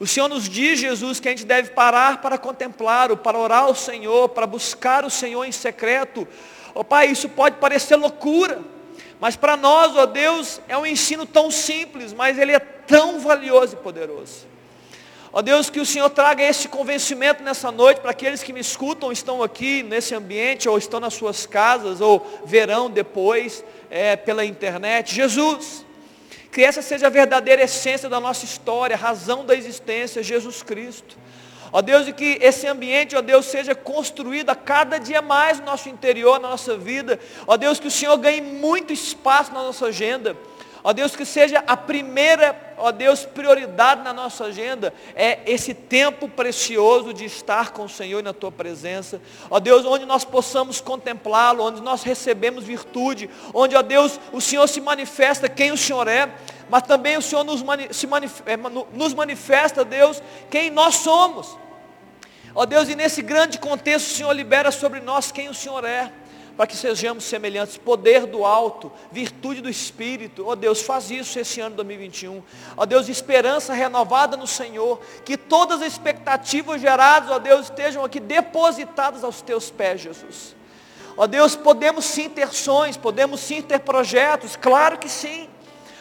[0.01, 3.75] O Senhor nos diz, Jesus, que a gente deve parar para contemplá-lo, para orar ao
[3.75, 6.27] Senhor, para buscar o Senhor em secreto.
[6.75, 8.63] Ó Pai, isso pode parecer loucura,
[9.21, 13.75] mas para nós, ó Deus, é um ensino tão simples, mas ele é tão valioso
[13.75, 14.47] e poderoso.
[15.33, 19.13] Ó Deus, que o Senhor traga esse convencimento nessa noite para aqueles que me escutam,
[19.13, 25.15] estão aqui nesse ambiente, ou estão nas suas casas, ou verão depois é, pela internet.
[25.15, 25.85] Jesus,
[26.53, 31.17] que essa seja a verdadeira essência da nossa história, razão da existência, Jesus Cristo.
[31.73, 35.67] Ó Deus, e que esse ambiente, ó Deus, seja construído a cada dia mais no
[35.67, 37.19] nosso interior, na nossa vida.
[37.47, 40.37] Ó Deus, que o Senhor ganhe muito espaço na nossa agenda.
[40.87, 46.29] Ó Deus, que seja a primeira, ó Deus, prioridade na nossa agenda, é esse tempo
[46.29, 49.21] precioso de estar com o Senhor e na Tua presença.
[49.51, 54.69] Ó Deus, onde nós possamos contemplá-lo, onde nós recebemos virtude, onde, ó Deus, o Senhor
[54.69, 56.33] se manifesta quem o Senhor é,
[56.71, 58.07] mas também o Senhor nos, mani se
[58.47, 58.57] é,
[58.93, 61.59] nos manifesta, Deus, quem nós somos.
[62.55, 66.13] Ó Deus, e nesse grande contexto, o Senhor libera sobre nós quem o Senhor é
[66.57, 71.39] para que sejamos semelhantes, poder do alto, virtude do Espírito, ó oh Deus, faz isso
[71.39, 72.43] esse ano 2021, ó
[72.77, 78.05] oh Deus, esperança renovada no Senhor, que todas as expectativas geradas, ó oh Deus, estejam
[78.05, 80.57] aqui depositadas aos teus pés, Jesus.
[81.17, 85.49] Ó Deus, podemos sim ter sonhos, podemos sim ter projetos, claro que sim,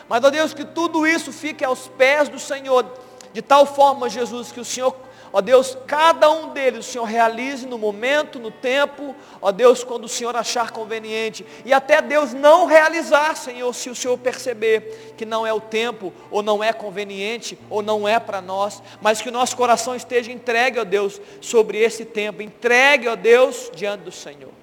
[0.08, 2.86] mas ó Deus, que tudo isso fique aos pés do Senhor,
[3.34, 4.96] de tal forma, Jesus, que o Senhor
[5.36, 10.06] Ó Deus, cada um deles o Senhor realize no momento, no tempo, ó Deus, quando
[10.06, 11.46] o Senhor achar conveniente.
[11.66, 16.14] E até Deus não realizar, Senhor, se o Senhor perceber que não é o tempo,
[16.32, 20.32] ou não é conveniente, ou não é para nós, mas que o nosso coração esteja
[20.32, 24.54] entregue, ó Deus, sobre esse tempo, entregue, ó Deus, diante do Senhor.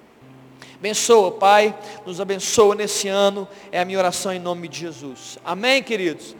[0.73, 5.37] Abençoa, Pai, nos abençoa nesse ano, é a minha oração em nome de Jesus.
[5.45, 6.35] Amém, queridos?